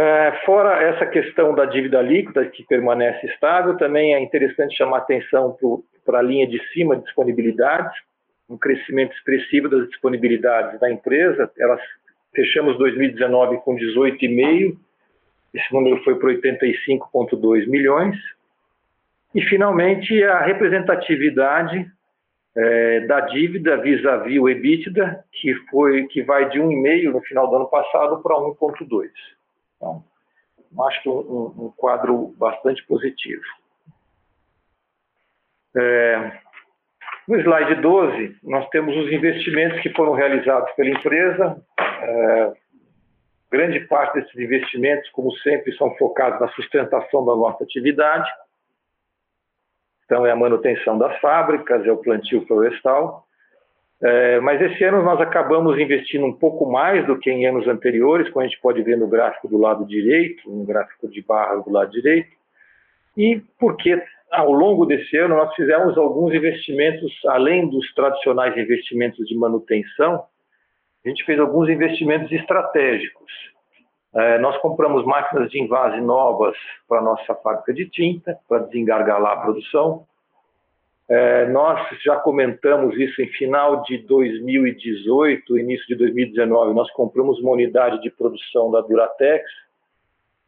É, 0.00 0.30
fora 0.46 0.80
essa 0.80 1.04
questão 1.06 1.52
da 1.56 1.64
dívida 1.64 2.00
líquida, 2.00 2.46
que 2.46 2.62
permanece 2.62 3.26
estável, 3.26 3.76
também 3.76 4.14
é 4.14 4.20
interessante 4.20 4.76
chamar 4.76 4.98
atenção 4.98 5.56
para 6.06 6.20
a 6.20 6.22
linha 6.22 6.46
de 6.46 6.62
cima 6.68 6.94
de 6.94 7.02
disponibilidades, 7.02 7.90
um 8.48 8.56
crescimento 8.56 9.12
expressivo 9.16 9.68
das 9.68 9.88
disponibilidades 9.88 10.78
da 10.78 10.88
empresa. 10.88 11.50
Elas 11.58 11.80
fechamos 12.32 12.78
2019 12.78 13.56
com 13.56 13.74
18,5, 13.74 14.76
esse 15.52 15.74
número 15.74 16.00
foi 16.04 16.16
para 16.16 16.28
85,2 16.28 17.66
milhões. 17.66 18.16
E, 19.34 19.42
finalmente, 19.42 20.22
a 20.22 20.42
representatividade 20.42 21.90
é, 22.56 23.00
da 23.00 23.22
dívida 23.22 23.76
vis-à-vis 23.78 24.36
-vis 24.36 24.40
o 24.40 24.48
EBITDA, 24.48 25.24
que, 25.32 25.54
foi, 25.68 26.06
que 26.06 26.22
vai 26.22 26.48
de 26.50 26.60
1,5 26.60 27.10
no 27.10 27.20
final 27.22 27.50
do 27.50 27.56
ano 27.56 27.68
passado 27.68 28.22
para 28.22 28.36
1,2. 28.36 29.08
Então, 29.78 30.04
acho 30.86 31.02
que 31.02 31.08
um, 31.08 31.54
um 31.66 31.72
quadro 31.76 32.34
bastante 32.36 32.84
positivo. 32.86 33.42
É, 35.76 36.40
no 37.26 37.36
slide 37.40 37.76
12, 37.76 38.36
nós 38.42 38.68
temos 38.70 38.96
os 38.96 39.12
investimentos 39.12 39.80
que 39.80 39.92
foram 39.94 40.12
realizados 40.12 40.70
pela 40.72 40.90
empresa. 40.90 41.62
É, 41.78 42.52
grande 43.50 43.80
parte 43.80 44.14
desses 44.14 44.34
investimentos, 44.36 45.08
como 45.10 45.32
sempre, 45.38 45.76
são 45.76 45.94
focados 45.96 46.40
na 46.40 46.48
sustentação 46.48 47.24
da 47.24 47.36
nossa 47.36 47.64
atividade. 47.64 48.28
Então, 50.04 50.26
é 50.26 50.30
a 50.30 50.36
manutenção 50.36 50.98
das 50.98 51.18
fábricas, 51.20 51.86
é 51.86 51.92
o 51.92 51.98
plantio 51.98 52.46
florestal. 52.46 53.27
É, 54.00 54.38
mas 54.40 54.60
esse 54.60 54.84
ano 54.84 55.02
nós 55.02 55.20
acabamos 55.20 55.78
investindo 55.78 56.24
um 56.24 56.32
pouco 56.32 56.70
mais 56.70 57.04
do 57.06 57.18
que 57.18 57.30
em 57.30 57.46
anos 57.46 57.66
anteriores, 57.66 58.30
como 58.30 58.44
a 58.44 58.48
gente 58.48 58.60
pode 58.60 58.80
ver 58.82 58.96
no 58.96 59.08
gráfico 59.08 59.48
do 59.48 59.58
lado 59.58 59.84
direito, 59.84 60.48
no 60.48 60.64
gráfico 60.64 61.08
de 61.08 61.20
barras 61.22 61.64
do 61.64 61.70
lado 61.70 61.90
direito, 61.90 62.30
e 63.16 63.42
porque 63.58 64.00
ao 64.30 64.52
longo 64.52 64.86
desse 64.86 65.16
ano 65.16 65.36
nós 65.36 65.52
fizemos 65.54 65.98
alguns 65.98 66.32
investimentos, 66.32 67.12
além 67.26 67.68
dos 67.68 67.92
tradicionais 67.94 68.56
investimentos 68.56 69.26
de 69.26 69.36
manutenção, 69.36 70.24
a 71.04 71.08
gente 71.08 71.24
fez 71.24 71.40
alguns 71.40 71.68
investimentos 71.68 72.30
estratégicos. 72.30 73.32
É, 74.14 74.38
nós 74.38 74.56
compramos 74.58 75.04
máquinas 75.04 75.50
de 75.50 75.60
invase 75.60 76.00
novas 76.00 76.56
para 76.88 77.00
nossa 77.00 77.34
fábrica 77.36 77.74
de 77.74 77.88
tinta, 77.90 78.38
para 78.48 78.60
desengargalar 78.60 79.38
a 79.38 79.40
produção. 79.42 80.06
É, 81.10 81.46
nós 81.46 81.80
já 82.04 82.16
comentamos 82.16 82.94
isso 82.98 83.22
em 83.22 83.28
final 83.28 83.82
de 83.82 83.98
2018, 83.98 85.58
início 85.58 85.86
de 85.86 85.94
2019. 85.94 86.74
Nós 86.74 86.90
compramos 86.92 87.40
uma 87.40 87.52
unidade 87.52 88.00
de 88.02 88.10
produção 88.10 88.70
da 88.70 88.82
Duratex 88.82 89.42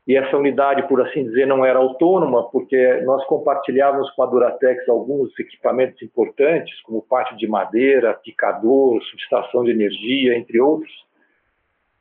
e 0.07 0.17
essa 0.17 0.37
unidade, 0.37 0.87
por 0.87 1.01
assim 1.01 1.25
dizer, 1.25 1.47
não 1.47 1.65
era 1.65 1.79
autônoma, 1.79 2.51
porque 2.51 3.01
nós 3.05 3.25
compartilhávamos 3.27 4.11
com 4.11 4.23
a 4.23 4.27
Duratex 4.27 4.87
alguns 4.89 5.39
equipamentos 5.39 6.03
importantes, 6.03 6.79
como 6.83 7.01
parte 7.03 7.37
de 7.37 7.47
madeira, 7.47 8.13
picador, 8.15 9.03
subestação 9.05 9.65
de 9.65 9.71
energia, 9.71 10.37
entre 10.37 10.61
outros. 10.61 10.93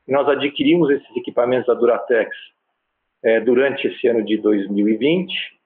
E 0.05 0.11
nós 0.11 0.27
adquirimos 0.27 0.89
esses 0.89 1.15
equipamentos 1.15 1.67
da 1.67 1.75
Duratex 1.75 2.35
é, 3.23 3.39
durante 3.39 3.87
esse 3.87 4.07
ano 4.07 4.23
de 4.25 4.37
2020 4.37 5.58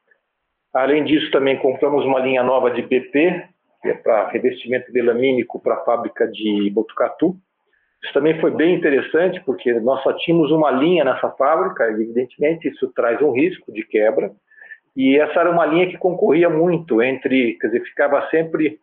Além 0.73 1.03
disso, 1.03 1.29
também 1.29 1.57
compramos 1.59 2.03
uma 2.03 2.19
linha 2.19 2.41
nova 2.41 2.71
de 2.71 2.81
BP, 2.81 3.43
que 3.81 3.89
é 3.89 3.93
para 3.93 4.29
revestimento 4.29 4.91
melamínico 4.91 5.59
para 5.61 5.75
a 5.75 5.83
fábrica 5.83 6.27
de 6.27 6.69
Botucatu. 6.71 7.35
Isso 8.03 8.13
também 8.13 8.39
foi 8.39 8.51
bem 8.51 8.75
interessante, 8.75 9.39
porque 9.45 9.71
nós 9.73 10.01
só 10.01 10.13
tínhamos 10.13 10.51
uma 10.51 10.71
linha 10.71 11.03
nessa 11.03 11.29
fábrica, 11.31 11.89
evidentemente 11.89 12.67
isso 12.67 12.91
traz 12.93 13.21
um 13.21 13.31
risco 13.31 13.71
de 13.71 13.83
quebra, 13.83 14.31
e 14.95 15.17
essa 15.17 15.39
era 15.39 15.51
uma 15.51 15.65
linha 15.65 15.87
que 15.87 15.97
concorria 15.97 16.49
muito 16.49 17.01
entre, 17.01 17.53
quer 17.59 17.67
dizer, 17.67 17.83
ficava 17.85 18.27
sempre 18.29 18.79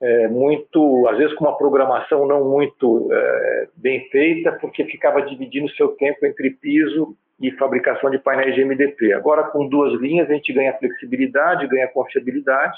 é, 0.00 0.28
muito, 0.28 1.06
às 1.08 1.18
vezes 1.18 1.34
com 1.34 1.44
uma 1.44 1.56
programação 1.56 2.26
não 2.26 2.44
muito 2.48 3.08
é, 3.12 3.68
bem 3.76 4.08
feita, 4.10 4.52
porque 4.52 4.84
ficava 4.84 5.22
dividindo 5.22 5.68
seu 5.70 5.88
tempo 5.88 6.24
entre 6.26 6.50
piso 6.50 7.16
e 7.40 7.52
fabricação 7.52 8.10
de 8.10 8.18
painéis 8.18 8.54
de 8.54 8.64
MDP. 8.64 9.12
Agora, 9.12 9.44
com 9.44 9.68
duas 9.68 9.92
linhas, 10.00 10.28
a 10.28 10.34
gente 10.34 10.52
ganha 10.52 10.76
flexibilidade, 10.76 11.68
ganha 11.68 11.88
confiabilidade. 11.88 12.76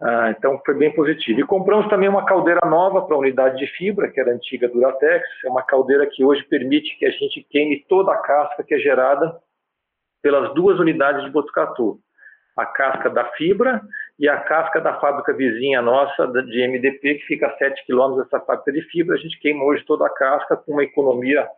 Ah, 0.00 0.34
então 0.36 0.60
foi 0.66 0.74
bem 0.74 0.92
positivo. 0.92 1.40
E 1.40 1.46
compramos 1.46 1.88
também 1.88 2.08
uma 2.08 2.26
caldeira 2.26 2.60
nova 2.66 3.02
para 3.02 3.14
a 3.14 3.18
unidade 3.18 3.56
de 3.56 3.66
fibra, 3.76 4.10
que 4.10 4.20
era 4.20 4.32
antiga 4.32 4.68
Duratex. 4.68 5.24
É 5.44 5.48
uma 5.48 5.62
caldeira 5.62 6.06
que 6.06 6.24
hoje 6.24 6.42
permite 6.44 6.98
que 6.98 7.06
a 7.06 7.10
gente 7.10 7.46
queime 7.48 7.84
toda 7.88 8.12
a 8.12 8.18
casca 8.18 8.64
que 8.64 8.74
é 8.74 8.78
gerada 8.78 9.38
pelas 10.20 10.52
duas 10.54 10.78
unidades 10.78 11.24
de 11.24 11.30
Botucatu. 11.30 12.00
A 12.56 12.66
casca 12.66 13.08
da 13.08 13.24
fibra 13.32 13.80
e 14.18 14.28
a 14.28 14.38
casca 14.40 14.80
da 14.80 15.00
fábrica 15.00 15.32
vizinha 15.32 15.80
nossa, 15.80 16.26
de 16.26 16.68
MDP, 16.68 17.14
que 17.14 17.26
fica 17.26 17.46
a 17.46 17.56
7 17.56 17.86
quilômetros 17.86 18.24
dessa 18.24 18.44
fábrica 18.44 18.72
de 18.72 18.82
fibra. 18.90 19.14
A 19.14 19.18
gente 19.18 19.38
queima 19.38 19.64
hoje 19.64 19.84
toda 19.86 20.04
a 20.04 20.10
casca 20.10 20.56
com 20.56 20.72
uma 20.72 20.84
economia 20.84 21.48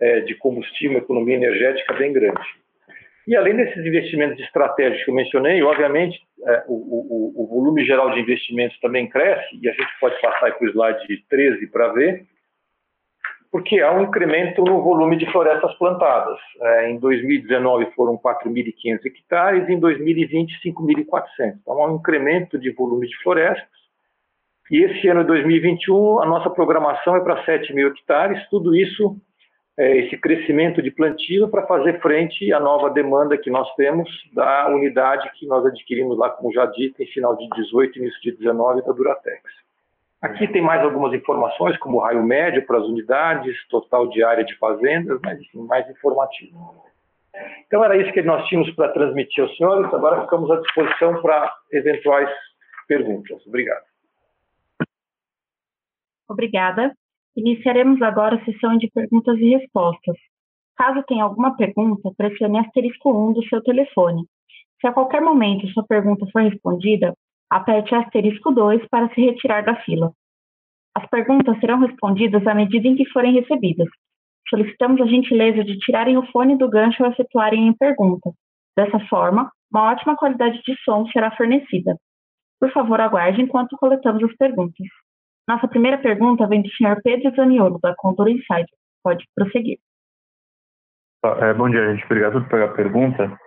é, 0.00 0.20
de 0.20 0.34
combustível, 0.36 0.98
economia 0.98 1.36
energética 1.36 1.94
bem 1.94 2.12
grande. 2.12 2.40
E 3.26 3.36
além 3.36 3.54
desses 3.54 3.84
investimentos 3.84 4.40
estratégicos 4.40 5.04
que 5.04 5.10
eu 5.10 5.14
mencionei, 5.14 5.62
obviamente, 5.62 6.18
é, 6.46 6.64
o, 6.66 6.74
o, 6.74 7.44
o, 7.44 7.46
volume 7.46 7.84
geral 7.84 8.10
de 8.10 8.20
investimentos 8.20 8.78
também 8.80 9.08
cresce, 9.08 9.56
e 9.60 9.68
a 9.68 9.72
gente 9.72 9.90
pode 10.00 10.20
passar 10.20 10.52
para 10.52 10.66
o 10.66 10.70
slide 10.70 11.24
13 11.28 11.66
para 11.68 11.92
ver, 11.92 12.24
porque 13.52 13.80
há 13.80 13.92
um 13.92 14.04
incremento 14.04 14.64
no 14.64 14.82
volume 14.82 15.16
de 15.16 15.30
florestas 15.30 15.74
plantadas. 15.74 16.38
É, 16.60 16.90
em 16.90 16.98
2019 16.98 17.86
foram 17.96 18.16
4.500 18.16 19.04
hectares, 19.04 19.68
em 19.68 19.78
2020 19.78 20.60
5.400. 20.64 21.58
Então 21.60 21.82
há 21.82 21.90
um 21.90 21.96
incremento 21.96 22.58
de 22.58 22.70
volume 22.72 23.06
de 23.06 23.16
florestas. 23.22 23.68
E 24.70 24.84
esse 24.84 25.08
ano, 25.08 25.24
2021, 25.24 26.20
a 26.20 26.26
nossa 26.26 26.48
programação 26.48 27.16
é 27.16 27.20
para 27.20 27.44
7 27.44 27.74
mil 27.74 27.88
hectares, 27.88 28.48
tudo 28.48 28.74
isso 28.74 29.16
esse 29.80 30.16
crescimento 30.18 30.82
de 30.82 30.90
plantio 30.90 31.48
para 31.48 31.66
fazer 31.66 32.00
frente 32.00 32.52
à 32.52 32.60
nova 32.60 32.90
demanda 32.90 33.38
que 33.38 33.50
nós 33.50 33.72
temos 33.76 34.10
da 34.32 34.68
unidade 34.68 35.30
que 35.38 35.46
nós 35.46 35.64
adquirimos 35.64 36.18
lá, 36.18 36.28
como 36.30 36.52
já 36.52 36.66
dito, 36.66 37.02
em 37.02 37.06
final 37.06 37.36
de 37.36 37.48
18 37.48 37.98
início 37.98 38.20
de 38.20 38.32
19 38.32 38.82
da 38.82 38.92
Duratex. 38.92 39.42
Aqui 40.20 40.46
tem 40.48 40.60
mais 40.60 40.82
algumas 40.82 41.14
informações, 41.14 41.78
como 41.78 42.00
raio 42.00 42.22
médio 42.22 42.66
para 42.66 42.78
as 42.78 42.84
unidades, 42.84 43.56
total 43.68 44.06
de 44.08 44.22
área 44.22 44.44
de 44.44 44.54
fazendas, 44.58 45.18
mas 45.22 45.40
enfim, 45.40 45.62
mais 45.62 45.88
informativo. 45.88 46.84
Então 47.66 47.82
era 47.82 47.96
isso 47.96 48.12
que 48.12 48.20
nós 48.20 48.46
tínhamos 48.48 48.70
para 48.74 48.92
transmitir 48.92 49.42
aos 49.42 49.56
senhores, 49.56 49.92
agora 49.94 50.22
ficamos 50.22 50.50
à 50.50 50.56
disposição 50.56 51.22
para 51.22 51.54
eventuais 51.72 52.28
perguntas. 52.86 53.46
Obrigado. 53.46 53.84
Obrigada. 56.28 56.94
Iniciaremos 57.40 58.02
agora 58.02 58.36
a 58.36 58.44
sessão 58.44 58.76
de 58.76 58.90
perguntas 58.90 59.38
e 59.38 59.56
respostas. 59.56 60.14
Caso 60.76 61.02
tenha 61.08 61.24
alguma 61.24 61.56
pergunta, 61.56 62.12
pressione 62.14 62.58
asterisco 62.58 63.10
1 63.10 63.32
do 63.32 63.42
seu 63.48 63.62
telefone. 63.62 64.26
Se 64.78 64.86
a 64.86 64.92
qualquer 64.92 65.22
momento 65.22 65.66
sua 65.68 65.82
pergunta 65.86 66.26
for 66.30 66.42
respondida, 66.42 67.14
aperte 67.48 67.94
asterisco 67.94 68.52
2 68.52 68.86
para 68.90 69.08
se 69.14 69.22
retirar 69.22 69.64
da 69.64 69.74
fila. 69.76 70.12
As 70.94 71.08
perguntas 71.08 71.58
serão 71.60 71.78
respondidas 71.78 72.46
à 72.46 72.54
medida 72.54 72.86
em 72.86 72.94
que 72.94 73.08
forem 73.08 73.32
recebidas. 73.32 73.88
Solicitamos 74.50 75.00
a 75.00 75.06
gentileza 75.06 75.64
de 75.64 75.78
tirarem 75.78 76.18
o 76.18 76.26
fone 76.30 76.58
do 76.58 76.68
gancho 76.68 77.02
ao 77.02 77.10
efetuarem 77.10 77.70
a 77.70 77.74
pergunta. 77.74 78.32
Dessa 78.76 79.00
forma, 79.08 79.50
uma 79.72 79.92
ótima 79.92 80.14
qualidade 80.14 80.60
de 80.62 80.76
som 80.84 81.06
será 81.06 81.34
fornecida. 81.34 81.96
Por 82.60 82.70
favor, 82.70 83.00
aguarde 83.00 83.40
enquanto 83.40 83.78
coletamos 83.78 84.22
as 84.24 84.36
perguntas. 84.36 84.86
Nossa 85.48 85.68
primeira 85.68 85.98
pergunta 85.98 86.46
vem 86.46 86.62
do 86.62 86.70
senhor 86.70 87.00
Pedro 87.02 87.34
Zaniolo, 87.34 87.78
da 87.80 87.94
Condor 87.96 88.28
Insight. 88.28 88.70
Pode 89.02 89.24
prosseguir. 89.34 89.78
É, 91.24 91.52
bom 91.54 91.68
dia, 91.68 91.92
gente. 91.92 92.04
Obrigado 92.04 92.40
por 92.40 92.48
pegar 92.48 92.64
a 92.66 92.74
pergunta. 92.74 93.38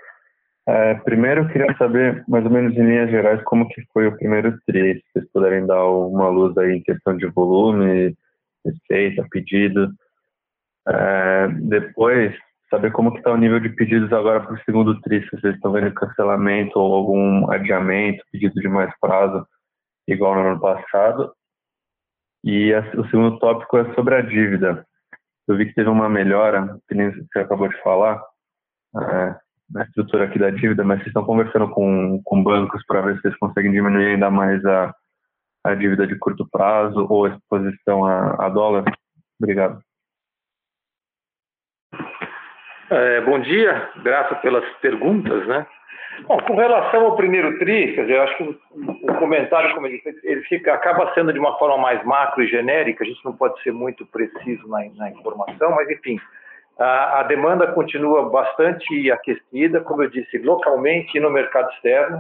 É, 0.66 0.96
primeiro, 0.96 1.42
eu 1.42 1.48
queria 1.50 1.76
saber, 1.78 2.24
mais 2.28 2.46
ou 2.46 2.52
menos 2.52 2.76
em 2.78 2.86
linhas 2.86 3.10
gerais, 3.10 3.42
como 3.44 3.68
que 3.68 3.82
foi 3.92 4.08
o 4.08 4.16
primeiro 4.16 4.58
TRI. 4.66 4.96
Se 4.96 5.04
vocês 5.12 5.32
puderem 5.32 5.66
dar 5.66 5.84
uma 5.86 6.30
luz 6.30 6.58
aí 6.58 6.78
em 6.78 6.84
questão 6.84 7.18
de 7.18 7.28
volume, 7.28 8.16
receita, 8.66 9.28
pedido. 9.30 9.92
É, 10.88 11.48
depois, 11.62 12.34
saber 12.70 12.92
como 12.92 13.12
que 13.12 13.18
está 13.18 13.32
o 13.32 13.38
nível 13.38 13.60
de 13.60 13.70
pedidos 13.70 14.12
agora 14.14 14.40
para 14.40 14.54
o 14.54 14.64
segundo 14.64 15.00
TRI, 15.02 15.24
se 15.24 15.32
vocês 15.32 15.56
estão 15.56 15.72
vendo 15.72 15.94
cancelamento 15.94 16.80
ou 16.80 16.94
algum 16.94 17.52
adiamento, 17.52 18.24
pedido 18.32 18.54
de 18.62 18.68
mais 18.70 18.94
prazo, 19.00 19.46
igual 20.08 20.36
no 20.36 20.50
ano 20.50 20.60
passado. 20.60 21.34
E 22.44 22.74
a, 22.74 22.82
o 22.98 23.08
segundo 23.10 23.40
tópico 23.40 23.78
é 23.78 23.94
sobre 23.94 24.16
a 24.16 24.22
dívida. 24.22 24.86
Eu 25.48 25.58
vi 25.58 25.66
que 25.66 25.74
teve 25.74 25.90
uma 25.90 26.10
melhora, 26.10 26.78
que 26.88 26.96
nem 26.96 27.12
você 27.12 27.40
acabou 27.40 27.68
de 27.68 27.82
falar, 27.82 28.22
é, 28.96 29.36
na 29.70 29.84
estrutura 29.84 30.26
aqui 30.26 30.38
da 30.38 30.50
dívida, 30.50 30.84
mas 30.84 31.00
vocês 31.00 31.08
estão 31.08 31.26
conversando 31.26 31.70
com, 31.70 32.22
com 32.24 32.44
bancos 32.44 32.86
para 32.86 33.02
ver 33.02 33.16
se 33.16 33.22
vocês 33.22 33.38
conseguem 33.38 33.72
diminuir 33.72 34.14
ainda 34.14 34.30
mais 34.30 34.64
a, 34.66 34.94
a 35.64 35.74
dívida 35.74 36.06
de 36.06 36.18
curto 36.18 36.48
prazo 36.50 37.08
ou 37.10 37.26
a 37.26 37.30
exposição 37.30 38.06
a, 38.06 38.46
a 38.46 38.50
dólar? 38.50 38.84
Obrigado. 39.42 39.82
É, 42.90 43.22
bom 43.22 43.40
dia, 43.40 43.90
graças 44.04 44.38
pelas 44.40 44.64
perguntas, 44.76 45.48
né? 45.48 45.66
Bom, 46.22 46.38
com 46.38 46.56
relação 46.56 47.06
ao 47.06 47.16
primeiro 47.16 47.58
TRI, 47.60 47.94
quer 47.94 48.02
dizer, 48.02 48.16
eu 48.16 48.22
acho 48.22 48.38
que 48.38 48.44
o 48.44 49.16
comentário, 49.16 49.74
como 49.74 49.88
ele, 49.88 50.02
ele 50.24 50.42
fica, 50.44 50.74
acaba 50.74 51.14
sendo 51.14 51.34
de 51.34 51.40
uma 51.40 51.58
forma 51.58 51.78
mais 51.78 52.04
macro 52.06 52.44
e 52.44 52.48
genérica, 52.48 53.04
a 53.04 53.08
gente 53.08 53.24
não 53.26 53.34
pode 53.36 53.62
ser 53.62 53.72
muito 53.72 54.06
preciso 54.06 54.68
na, 54.68 54.86
na 54.96 55.10
informação, 55.10 55.72
mas 55.72 55.90
enfim, 55.90 56.20
a, 56.80 57.20
a, 57.20 57.24
demanda 57.24 57.68
continua 57.68 58.30
bastante 58.30 59.12
aquecida, 59.12 59.82
como 59.82 60.04
eu 60.04 60.10
disse, 60.10 60.38
localmente 60.38 61.18
e 61.18 61.22
no 61.22 61.30
mercado 61.30 61.70
externo, 61.72 62.18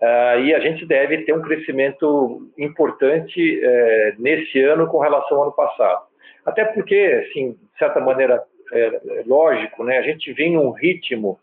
uh, 0.00 0.40
e 0.40 0.54
a 0.54 0.60
gente 0.60 0.86
deve 0.86 1.18
ter 1.24 1.32
um 1.32 1.42
crescimento 1.42 2.48
importante 2.56 3.60
uh, 3.60 4.22
nesse 4.22 4.60
ano 4.60 4.86
com 4.86 4.98
relação 4.98 5.38
ao 5.38 5.44
ano 5.44 5.52
passado. 5.52 6.04
Até 6.46 6.64
porque, 6.66 7.26
assim, 7.26 7.52
de 7.52 7.78
certa 7.78 8.00
maneira, 8.00 8.42
é, 8.72 8.86
é 8.86 9.22
lógico, 9.26 9.82
né, 9.82 9.98
a 9.98 10.02
gente 10.02 10.32
vem 10.32 10.56
um 10.56 10.70
ritmo 10.70 11.38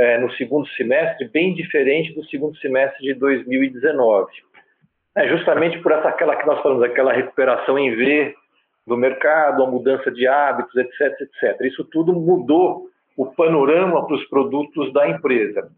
é, 0.00 0.16
no 0.16 0.32
segundo 0.32 0.66
semestre 0.70 1.28
bem 1.28 1.52
diferente 1.52 2.14
do 2.14 2.24
segundo 2.24 2.56
semestre 2.56 3.04
de 3.04 3.14
2019. 3.14 4.32
É 5.14 5.28
justamente 5.28 5.78
por 5.80 5.92
essa 5.92 6.08
aquela 6.08 6.36
que 6.36 6.46
nós 6.46 6.62
falamos, 6.62 6.82
aquela 6.82 7.12
recuperação 7.12 7.78
em 7.78 7.94
V 7.94 8.34
do 8.86 8.96
mercado, 8.96 9.62
a 9.62 9.70
mudança 9.70 10.10
de 10.10 10.26
hábitos, 10.26 10.74
etc, 10.74 11.20
etc. 11.20 11.60
Isso 11.66 11.84
tudo 11.84 12.14
mudou 12.14 12.86
o 13.14 13.26
panorama 13.26 14.06
para 14.06 14.16
os 14.16 14.24
produtos 14.28 14.90
da 14.94 15.06
empresa. 15.06 15.70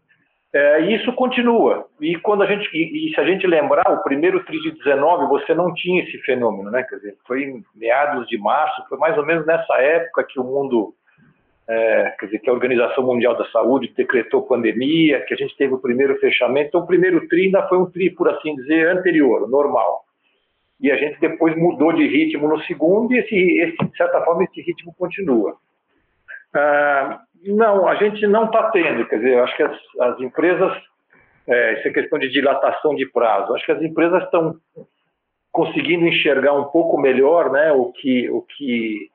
É, 0.53 0.83
e 0.83 0.95
isso 0.95 1.11
continua. 1.13 1.87
E 1.99 2.15
quando 2.15 2.43
a 2.43 2.45
gente, 2.45 2.69
e, 2.73 3.09
e, 3.09 3.13
se 3.13 3.19
a 3.19 3.25
gente 3.25 3.45
lembrar, 3.45 3.91
o 3.91 4.03
primeiro 4.03 4.45
TRI 4.45 4.61
de 4.61 4.71
19, 4.71 5.27
você 5.27 5.53
não 5.53 5.73
tinha 5.73 6.01
esse 6.03 6.17
fenômeno, 6.19 6.71
né? 6.71 6.83
Quer 6.83 6.95
dizer, 6.97 7.17
foi 7.27 7.43
em 7.43 7.63
meados 7.75 8.25
de 8.27 8.37
março, 8.37 8.87
foi 8.87 8.97
mais 8.99 9.17
ou 9.17 9.25
menos 9.25 9.45
nessa 9.45 9.73
época 9.81 10.23
que 10.29 10.39
o 10.39 10.43
mundo 10.43 10.93
é, 11.67 12.15
quer 12.19 12.25
dizer, 12.25 12.39
que 12.39 12.49
a 12.49 12.53
Organização 12.53 13.05
Mundial 13.05 13.37
da 13.37 13.45
Saúde 13.49 13.93
decretou 13.95 14.47
pandemia, 14.47 15.21
que 15.21 15.33
a 15.33 15.37
gente 15.37 15.55
teve 15.55 15.73
o 15.73 15.79
primeiro 15.79 16.17
fechamento. 16.19 16.67
Então, 16.67 16.81
o 16.81 16.87
primeiro 16.87 17.27
TRI 17.27 17.45
ainda 17.45 17.67
foi 17.67 17.77
um 17.77 17.89
TRI, 17.89 18.09
por 18.11 18.29
assim 18.29 18.55
dizer, 18.55 18.89
anterior, 18.89 19.49
normal. 19.49 20.03
E 20.79 20.91
a 20.91 20.97
gente 20.97 21.19
depois 21.19 21.55
mudou 21.55 21.93
de 21.93 22.05
ritmo 22.05 22.47
no 22.47 22.61
segundo, 22.63 23.13
e 23.13 23.19
esse, 23.19 23.35
esse 23.35 23.77
de 23.77 23.97
certa 23.97 24.21
forma, 24.21 24.43
esse 24.43 24.61
ritmo 24.61 24.93
continua. 24.97 25.55
Ah, 26.53 27.21
não, 27.45 27.87
a 27.87 27.95
gente 27.95 28.25
não 28.27 28.45
está 28.45 28.69
tendo, 28.71 29.05
quer 29.07 29.17
dizer, 29.17 29.39
acho 29.39 29.55
que 29.55 29.63
as, 29.63 29.77
as 30.01 30.19
empresas, 30.19 30.73
é, 31.47 31.79
essa 31.79 31.89
questão 31.89 32.19
de 32.19 32.29
dilatação 32.29 32.95
de 32.95 33.09
prazo, 33.09 33.53
acho 33.55 33.65
que 33.65 33.71
as 33.71 33.81
empresas 33.81 34.23
estão 34.23 34.55
conseguindo 35.51 36.05
enxergar 36.05 36.53
um 36.53 36.65
pouco 36.65 36.99
melhor 36.99 37.51
né, 37.51 37.71
o 37.71 37.91
que, 37.91 38.29
o 38.29 38.41
que 38.41 39.09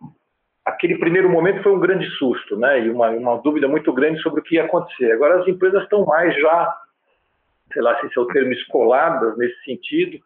aquele 0.69 0.99
primeiro 0.99 1.29
momento 1.29 1.63
foi 1.63 1.73
um 1.73 1.81
grande 1.81 2.09
susto, 2.17 2.57
né? 2.57 2.81
E 2.81 2.91
uma, 2.91 3.11
uma 3.11 3.39
dúvida 3.39 3.67
muito 3.67 3.93
grande 3.93 4.21
sobre 4.21 4.41
o 4.41 4.43
que 4.43 4.57
ia 4.57 4.65
acontecer. 4.65 5.13
Agora 5.13 5.41
as 5.41 5.49
empresas 5.49 5.83
estão 5.83 6.05
mais 6.05 6.35
já, 6.35 6.77
sei 7.73 7.83
lá 7.83 7.99
se 7.99 8.07
esse 8.07 8.19
é 8.19 8.21
o 8.21 8.27
termo, 8.27 8.53
escoladas 8.53 9.37
nesse 9.37 9.59
sentido 9.65 10.19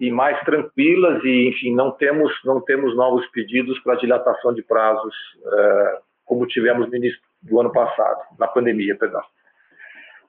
e 0.00 0.10
mais 0.10 0.40
tranquilas 0.40 1.22
e, 1.22 1.48
enfim, 1.48 1.74
não 1.74 1.92
temos 1.92 2.32
não 2.44 2.60
temos 2.60 2.96
novos 2.96 3.26
pedidos 3.28 3.78
para 3.80 3.94
dilatação 3.96 4.52
de 4.52 4.62
prazos 4.62 5.14
uh, 5.44 6.02
como 6.24 6.46
tivemos 6.46 6.88
no 6.88 6.96
início 6.96 7.20
do 7.42 7.60
ano 7.60 7.70
passado, 7.70 8.20
na 8.38 8.48
pandemia, 8.48 8.96
perdão. 8.96 9.22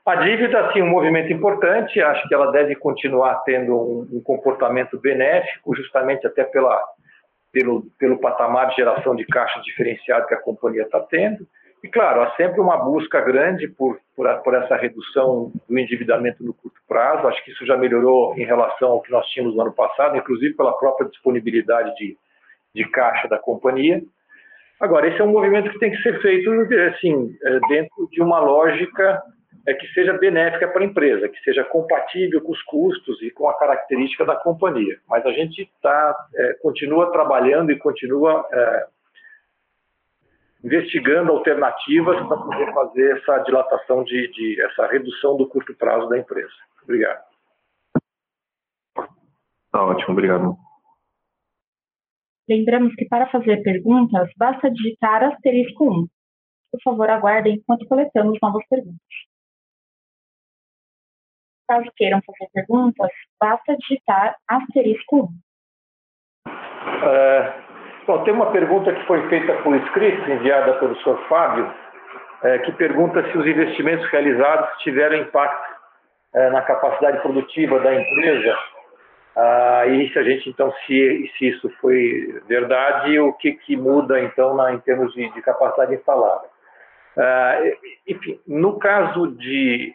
A 0.06 0.16
dívida, 0.18 0.72
sim, 0.72 0.84
um 0.84 0.90
movimento 0.90 1.34
importante. 1.34 2.00
Acho 2.00 2.28
que 2.28 2.36
ela 2.36 2.52
deve 2.52 2.76
continuar 2.76 3.42
tendo 3.44 3.74
um, 3.76 4.08
um 4.18 4.22
comportamento 4.22 5.00
benéfico, 5.00 5.76
justamente 5.76 6.28
até 6.28 6.44
pela 6.44 6.80
pelo, 7.56 7.84
pelo 7.98 8.20
patamar 8.20 8.68
de 8.68 8.76
geração 8.76 9.16
de 9.16 9.26
caixa 9.26 9.62
diferenciado 9.62 10.28
que 10.28 10.34
a 10.34 10.42
companhia 10.42 10.82
está 10.82 11.00
tendo. 11.00 11.48
E, 11.82 11.88
claro, 11.88 12.22
há 12.22 12.32
sempre 12.32 12.60
uma 12.60 12.76
busca 12.76 13.22
grande 13.22 13.70
por, 13.70 13.98
por, 14.14 14.28
por, 14.40 14.54
essa 14.56 14.76
redução 14.76 15.54
do 15.70 15.80
endividamento 15.80 16.44
no 16.44 16.54
curto 16.54 16.82
prazo. 16.86 17.26
Acho 17.28 17.42
que 17.46 17.52
isso 17.52 17.66
já 17.66 17.78
melhorou 17.78 18.38
em 18.38 18.44
relação 18.44 18.90
ao 18.90 19.02
que 19.02 19.10
nós 19.10 19.26
tínhamos 19.28 19.56
no 19.56 19.62
ano 19.62 19.72
passado, 19.72 20.18
inclusive 20.18 20.54
pela 20.56 20.78
própria 20.78 21.08
disponibilidade 21.08 21.96
de, 21.96 22.18
de 22.74 22.90
caixa 22.90 23.30
da 23.30 23.38
companhia. 23.38 24.02
Agora, 24.82 25.08
esse 25.08 25.22
é 25.22 25.24
um 25.24 25.32
movimento 25.32 25.70
que 25.70 25.80
tem 25.80 25.92
que 25.92 26.02
ser 26.02 26.22
feito 26.22 26.52
assim, 26.90 27.38
é, 27.42 27.60
dentro 27.70 28.10
de 28.12 28.22
uma 28.22 28.40
lógica 28.40 29.22
é 29.68 29.74
que 29.74 29.88
seja 29.94 30.14
benéfica 30.14 30.68
para 30.68 30.84
a 30.84 30.86
empresa, 30.86 31.28
que 31.28 31.40
seja 31.40 31.64
compatível 31.64 32.42
com 32.42 32.52
os 32.52 32.62
custos 32.64 33.22
e 33.22 33.32
com 33.32 33.50
a 33.50 33.58
característica 33.58 34.24
da 34.24 34.36
companhia. 34.36 35.00
Mas 35.10 35.26
a 35.26 35.32
gente 35.32 35.70
tá, 35.82 36.28
é, 36.36 36.54
continua 36.62 37.12
trabalhando 37.12 37.72
e 37.72 37.80
continua 37.80 38.48
é, 38.52 38.88
investigando 40.64 41.32
alternativas 41.32 42.16
para 42.28 42.38
poder 42.38 42.74
fazer 42.74 43.18
essa 43.18 43.38
dilatação 43.40 44.04
de, 44.04 44.28
de, 44.32 44.62
essa 44.62 44.88
redução 44.88 45.36
do 45.36 45.48
curto 45.48 45.74
prazo 45.76 46.08
da 46.10 46.18
empresa. 46.18 46.54
Obrigado. 46.84 47.24
Tá 49.72 49.84
ótimo, 49.84 50.14
obrigado. 50.14 50.56
Lembramos 52.48 52.94
que 52.96 53.06
para 53.06 53.28
fazer 53.32 53.64
perguntas, 53.64 54.30
basta 54.38 54.70
digitar 54.70 55.24
asterisco 55.24 55.86
1. 56.02 56.08
Por 56.72 56.82
favor, 56.84 57.10
aguardem 57.10 57.56
enquanto 57.56 57.88
coletamos 57.88 58.38
novas 58.42 58.64
perguntas. 58.68 59.00
Caso 61.68 61.92
queiram 61.96 62.22
fazer 62.26 62.50
perguntas, 62.54 63.10
basta 63.40 63.76
digitar 63.78 64.36
asterisco 64.48 65.32
1. 66.48 66.52
É, 67.08 67.54
bom, 68.06 68.24
tem 68.24 68.34
uma 68.34 68.52
pergunta 68.52 68.94
que 68.94 69.06
foi 69.06 69.28
feita 69.30 69.54
por 69.64 69.76
escrito, 69.76 70.30
enviada 70.30 70.74
pelo 70.76 70.96
Sr. 70.98 71.18
Fábio, 71.28 71.74
é, 72.44 72.60
que 72.60 72.72
pergunta 72.74 73.24
se 73.32 73.38
os 73.38 73.46
investimentos 73.48 74.08
realizados 74.10 74.70
tiveram 74.84 75.18
impacto 75.18 75.76
é, 76.36 76.50
na 76.52 76.62
capacidade 76.62 77.20
produtiva 77.22 77.80
da 77.80 77.94
empresa. 77.96 78.58
Ah, 79.36 79.86
e 79.88 80.10
se 80.12 80.20
a 80.20 80.24
gente, 80.24 80.50
então, 80.50 80.72
se, 80.86 81.32
se 81.38 81.48
isso 81.50 81.70
foi 81.82 82.42
verdade, 82.48 83.20
o 83.20 83.34
que, 83.34 83.54
que 83.54 83.76
muda, 83.76 84.20
então, 84.22 84.56
na, 84.56 84.74
em 84.74 84.80
termos 84.80 85.14
de, 85.14 85.30
de 85.34 85.42
capacidade 85.42 85.94
instalada. 85.94 86.48
Ah, 87.18 87.60
enfim, 88.08 88.40
no 88.48 88.78
caso 88.80 89.28
de 89.36 89.94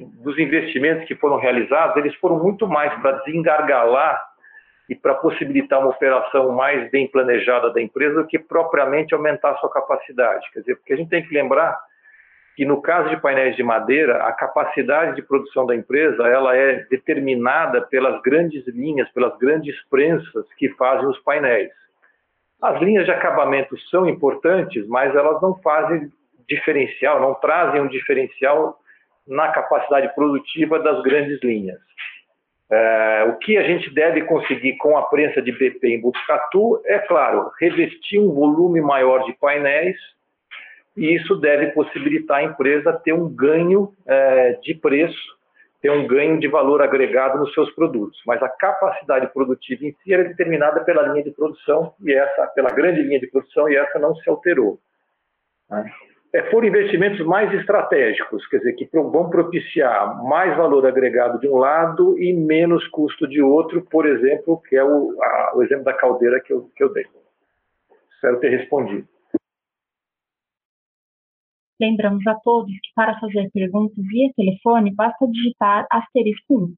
dos 0.00 0.38
investimentos 0.38 1.06
que 1.06 1.14
foram 1.14 1.36
realizados, 1.38 1.96
eles 1.96 2.14
foram 2.16 2.38
muito 2.38 2.66
mais 2.66 2.92
para 3.00 3.12
desengargalar 3.18 4.22
e 4.88 4.94
para 4.94 5.14
possibilitar 5.14 5.80
uma 5.80 5.90
operação 5.90 6.52
mais 6.52 6.90
bem 6.90 7.08
planejada 7.08 7.72
da 7.72 7.80
empresa 7.80 8.22
do 8.22 8.28
que 8.28 8.38
propriamente 8.38 9.14
aumentar 9.14 9.52
a 9.52 9.56
sua 9.56 9.70
capacidade. 9.70 10.48
Quer 10.52 10.60
dizer, 10.60 10.76
porque 10.76 10.92
a 10.92 10.96
gente 10.96 11.10
tem 11.10 11.26
que 11.26 11.34
lembrar 11.34 11.78
que 12.54 12.64
no 12.64 12.80
caso 12.80 13.10
de 13.10 13.20
painéis 13.20 13.54
de 13.56 13.62
madeira, 13.62 14.24
a 14.24 14.32
capacidade 14.32 15.16
de 15.16 15.22
produção 15.22 15.66
da 15.66 15.74
empresa 15.74 16.26
ela 16.26 16.56
é 16.56 16.86
determinada 16.88 17.82
pelas 17.82 18.20
grandes 18.22 18.66
linhas, 18.68 19.10
pelas 19.10 19.36
grandes 19.38 19.76
prensas 19.90 20.46
que 20.56 20.70
fazem 20.70 21.06
os 21.06 21.18
painéis. 21.18 21.70
As 22.62 22.80
linhas 22.80 23.04
de 23.04 23.10
acabamento 23.10 23.78
são 23.90 24.08
importantes, 24.08 24.86
mas 24.88 25.14
elas 25.14 25.40
não 25.42 25.54
fazem 25.56 26.10
diferencial, 26.48 27.20
não 27.20 27.34
trazem 27.34 27.82
um 27.82 27.88
diferencial 27.88 28.78
na 29.26 29.48
capacidade 29.48 30.14
produtiva 30.14 30.78
das 30.78 31.02
grandes 31.02 31.42
linhas. 31.42 31.78
É, 32.68 33.24
o 33.28 33.36
que 33.38 33.56
a 33.56 33.62
gente 33.62 33.92
deve 33.94 34.22
conseguir 34.22 34.76
com 34.78 34.96
a 34.96 35.02
prensa 35.02 35.40
de 35.40 35.52
BP 35.52 35.86
em 35.88 36.00
Botucatu 36.00 36.82
é, 36.84 36.98
claro, 36.98 37.50
revestir 37.60 38.18
um 38.18 38.32
volume 38.32 38.80
maior 38.80 39.24
de 39.24 39.32
painéis 39.34 39.96
e 40.96 41.14
isso 41.14 41.36
deve 41.36 41.68
possibilitar 41.68 42.38
a 42.38 42.42
empresa 42.42 42.92
ter 43.04 43.12
um 43.12 43.28
ganho 43.28 43.92
é, 44.06 44.54
de 44.54 44.74
preço, 44.74 45.36
ter 45.80 45.90
um 45.90 46.06
ganho 46.06 46.40
de 46.40 46.48
valor 46.48 46.82
agregado 46.82 47.38
nos 47.38 47.52
seus 47.54 47.70
produtos. 47.72 48.20
Mas 48.26 48.42
a 48.42 48.48
capacidade 48.48 49.28
produtiva 49.32 49.84
em 49.84 49.94
si 50.02 50.12
é 50.12 50.24
determinada 50.24 50.82
pela 50.84 51.02
linha 51.08 51.22
de 51.22 51.30
produção 51.30 51.94
e 52.00 52.12
essa, 52.12 52.46
pela 52.48 52.70
grande 52.70 53.02
linha 53.02 53.20
de 53.20 53.28
produção 53.28 53.68
e 53.68 53.76
essa 53.76 53.98
não 53.98 54.16
se 54.16 54.28
alterou. 54.28 54.80
Né? 55.70 55.92
É, 56.36 56.50
foram 56.50 56.68
investimentos 56.68 57.24
mais 57.24 57.50
estratégicos, 57.54 58.46
quer 58.48 58.58
dizer, 58.58 58.74
que 58.74 58.86
vão 58.92 59.30
propiciar 59.30 60.22
mais 60.24 60.54
valor 60.54 60.86
agregado 60.86 61.40
de 61.40 61.48
um 61.48 61.56
lado 61.56 62.18
e 62.18 62.34
menos 62.34 62.86
custo 62.88 63.26
de 63.26 63.40
outro, 63.40 63.82
por 63.90 64.06
exemplo, 64.06 64.60
que 64.68 64.76
é 64.76 64.84
o, 64.84 65.16
a, 65.22 65.52
o 65.56 65.62
exemplo 65.62 65.84
da 65.84 65.94
caldeira 65.94 66.38
que 66.40 66.52
eu, 66.52 66.70
que 66.76 66.84
eu 66.84 66.92
dei. 66.92 67.06
Espero 68.14 68.38
ter 68.38 68.50
respondido. 68.50 69.08
Lembramos 71.80 72.26
a 72.26 72.34
todos 72.36 72.70
que 72.70 72.92
para 72.94 73.18
fazer 73.18 73.50
perguntas 73.52 73.96
via 73.96 74.30
telefone 74.36 74.94
basta 74.94 75.26
digitar 75.28 75.86
asterisco 75.90 76.54
1. 76.54 76.74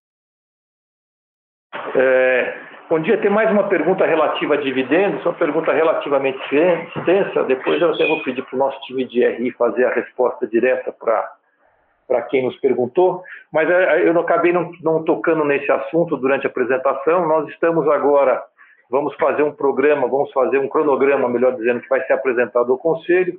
É, 1.96 2.67
Bom 2.88 3.00
dia, 3.00 3.18
tem 3.18 3.30
mais 3.30 3.50
uma 3.50 3.68
pergunta 3.68 4.06
relativa 4.06 4.54
a 4.54 4.56
dividendos, 4.56 5.22
uma 5.22 5.34
pergunta 5.34 5.70
relativamente 5.74 6.38
extensa. 6.38 7.44
Depois 7.44 7.82
eu 7.82 7.92
até 7.92 8.06
vou 8.06 8.22
pedir 8.22 8.42
para 8.42 8.56
o 8.56 8.58
nosso 8.58 8.80
time 8.80 9.04
de 9.04 9.22
RI 9.22 9.50
fazer 9.50 9.84
a 9.84 9.92
resposta 9.92 10.46
direta 10.46 10.90
para 10.90 12.22
quem 12.30 12.46
nos 12.46 12.58
perguntou, 12.60 13.22
mas 13.52 13.68
é, 13.68 14.08
eu 14.08 14.18
acabei 14.18 14.54
não, 14.54 14.72
não 14.80 15.04
tocando 15.04 15.44
nesse 15.44 15.70
assunto 15.70 16.16
durante 16.16 16.46
a 16.46 16.50
apresentação. 16.50 17.28
Nós 17.28 17.46
estamos 17.50 17.86
agora, 17.90 18.42
vamos 18.88 19.14
fazer 19.16 19.42
um 19.42 19.52
programa, 19.52 20.08
vamos 20.08 20.32
fazer 20.32 20.56
um 20.56 20.66
cronograma, 20.66 21.28
melhor 21.28 21.56
dizendo, 21.56 21.82
que 21.82 21.88
vai 21.90 22.02
ser 22.06 22.14
apresentado 22.14 22.72
ao 22.72 22.78
Conselho, 22.78 23.38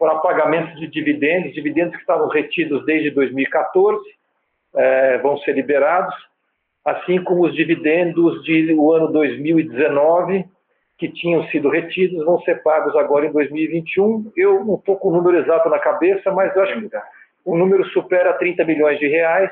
para 0.00 0.16
pagamento 0.16 0.74
de 0.74 0.88
dividendos, 0.88 1.54
dividendos 1.54 1.94
que 1.94 2.00
estavam 2.00 2.26
retidos 2.26 2.84
desde 2.84 3.12
2014, 3.12 4.00
é, 4.74 5.18
vão 5.18 5.38
ser 5.38 5.52
liberados 5.52 6.29
assim 6.84 7.22
como 7.22 7.46
os 7.46 7.54
dividendos 7.54 8.42
do 8.44 8.92
ano 8.92 9.12
2019, 9.12 10.44
que 10.98 11.08
tinham 11.08 11.44
sido 11.48 11.68
retidos, 11.70 12.24
vão 12.24 12.40
ser 12.42 12.62
pagos 12.62 12.94
agora 12.96 13.26
em 13.26 13.32
2021. 13.32 14.32
Eu 14.36 14.64
não 14.64 14.74
estou 14.74 14.96
com 14.96 15.08
o 15.08 15.12
número 15.12 15.38
exato 15.38 15.68
na 15.68 15.78
cabeça, 15.78 16.30
mas 16.30 16.54
acho 16.56 16.80
que 16.80 16.96
o 17.44 17.56
número 17.56 17.84
supera 17.86 18.34
30 18.34 18.64
milhões 18.64 18.98
de 18.98 19.08
reais 19.08 19.50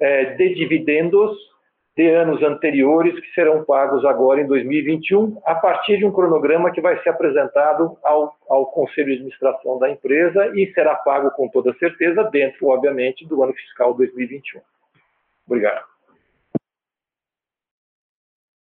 é, 0.00 0.34
de 0.36 0.54
dividendos 0.54 1.36
de 1.96 2.08
anos 2.08 2.42
anteriores 2.42 3.18
que 3.20 3.34
serão 3.34 3.64
pagos 3.64 4.04
agora 4.06 4.40
em 4.40 4.46
2021, 4.46 5.38
a 5.44 5.54
partir 5.56 5.98
de 5.98 6.06
um 6.06 6.12
cronograma 6.12 6.70
que 6.70 6.80
vai 6.80 6.98
ser 7.02 7.10
apresentado 7.10 7.98
ao, 8.02 8.34
ao 8.48 8.66
Conselho 8.66 9.08
de 9.08 9.14
Administração 9.14 9.78
da 9.78 9.90
empresa 9.90 10.50
e 10.54 10.72
será 10.72 10.94
pago 10.94 11.30
com 11.32 11.48
toda 11.48 11.74
certeza 11.74 12.24
dentro, 12.24 12.68
obviamente, 12.68 13.26
do 13.26 13.42
ano 13.42 13.52
fiscal 13.52 13.92
2021. 13.92 14.62
Obrigado. 15.46 15.89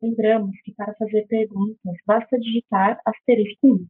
Lembramos 0.01 0.59
que 0.63 0.73
para 0.73 0.95
fazer 0.95 1.27
perguntas 1.27 1.95
basta 2.07 2.39
digitar 2.39 2.99
asterisco 3.05 3.67
1. 3.67 3.87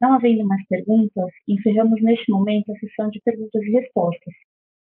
Não 0.00 0.14
havendo 0.14 0.46
mais 0.46 0.66
perguntas, 0.66 1.30
encerramos 1.46 2.02
neste 2.02 2.32
momento 2.32 2.72
a 2.72 2.78
sessão 2.78 3.10
de 3.10 3.20
perguntas 3.20 3.62
e 3.62 3.70
respostas. 3.70 4.34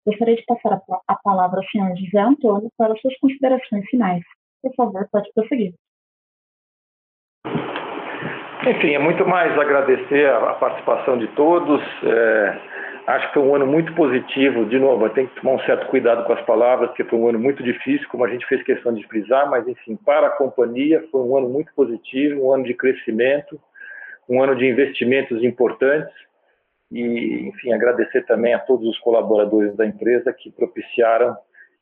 Gostaria 0.04 0.34
de 0.34 0.44
passar 0.44 0.80
a 1.06 1.14
palavra 1.16 1.60
ao 1.60 1.68
senhor 1.68 1.96
José 1.96 2.18
Antônio 2.18 2.70
para 2.76 2.96
suas 2.96 3.16
considerações 3.18 3.84
finais. 3.88 4.24
Por 4.62 4.74
favor, 4.74 5.06
pode 5.12 5.30
prosseguir. 5.32 5.74
Enfim, 8.66 8.94
é 8.94 8.98
muito 8.98 9.24
mais 9.26 9.56
agradecer 9.58 10.28
a 10.28 10.54
participação 10.54 11.18
de 11.18 11.28
todos. 11.28 11.80
É 12.04 12.71
Acho 13.06 13.28
que 13.28 13.34
foi 13.34 13.42
um 13.42 13.54
ano 13.54 13.66
muito 13.66 13.92
positivo. 13.94 14.64
De 14.66 14.78
novo, 14.78 15.08
tem 15.10 15.26
que 15.26 15.40
tomar 15.40 15.54
um 15.54 15.60
certo 15.60 15.86
cuidado 15.88 16.24
com 16.24 16.32
as 16.32 16.44
palavras, 16.46 16.88
porque 16.90 17.04
foi 17.04 17.18
um 17.18 17.28
ano 17.28 17.38
muito 17.38 17.62
difícil, 17.62 18.08
como 18.08 18.24
a 18.24 18.28
gente 18.28 18.46
fez 18.46 18.62
questão 18.62 18.94
de 18.94 19.06
frisar, 19.08 19.48
mas, 19.50 19.66
enfim, 19.66 19.96
para 19.96 20.28
a 20.28 20.30
companhia 20.30 21.04
foi 21.10 21.20
um 21.20 21.36
ano 21.36 21.48
muito 21.48 21.72
positivo, 21.74 22.46
um 22.46 22.52
ano 22.52 22.64
de 22.64 22.74
crescimento, 22.74 23.60
um 24.28 24.42
ano 24.42 24.54
de 24.54 24.66
investimentos 24.66 25.42
importantes. 25.42 26.14
E, 26.92 27.48
enfim, 27.48 27.72
agradecer 27.72 28.24
também 28.26 28.54
a 28.54 28.58
todos 28.60 28.86
os 28.86 28.98
colaboradores 28.98 29.74
da 29.76 29.86
empresa 29.86 30.32
que 30.32 30.50
propiciaram 30.52 31.36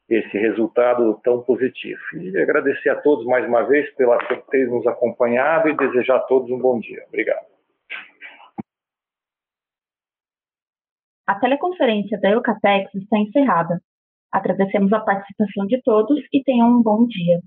esse 0.08 0.38
resultado 0.38 1.20
tão 1.22 1.42
positivo. 1.42 2.00
E 2.14 2.36
agradecer 2.38 2.88
a 2.88 2.96
todos 2.96 3.24
mais 3.26 3.46
uma 3.46 3.62
vez 3.62 3.88
pela 3.94 4.18
ter 4.50 4.66
nos 4.68 4.86
acompanhado 4.86 5.68
e 5.68 5.76
desejar 5.76 6.16
a 6.16 6.20
todos 6.20 6.50
um 6.50 6.58
bom 6.58 6.80
dia. 6.80 7.04
Obrigado. 7.08 7.59
A 11.30 11.38
teleconferência 11.38 12.18
da 12.18 12.30
Eucatex 12.30 12.92
está 12.92 13.16
encerrada. 13.16 13.80
Agradecemos 14.32 14.92
a 14.92 14.98
participação 14.98 15.64
de 15.64 15.80
todos 15.80 16.18
e 16.32 16.42
tenham 16.42 16.68
um 16.68 16.82
bom 16.82 17.06
dia. 17.06 17.38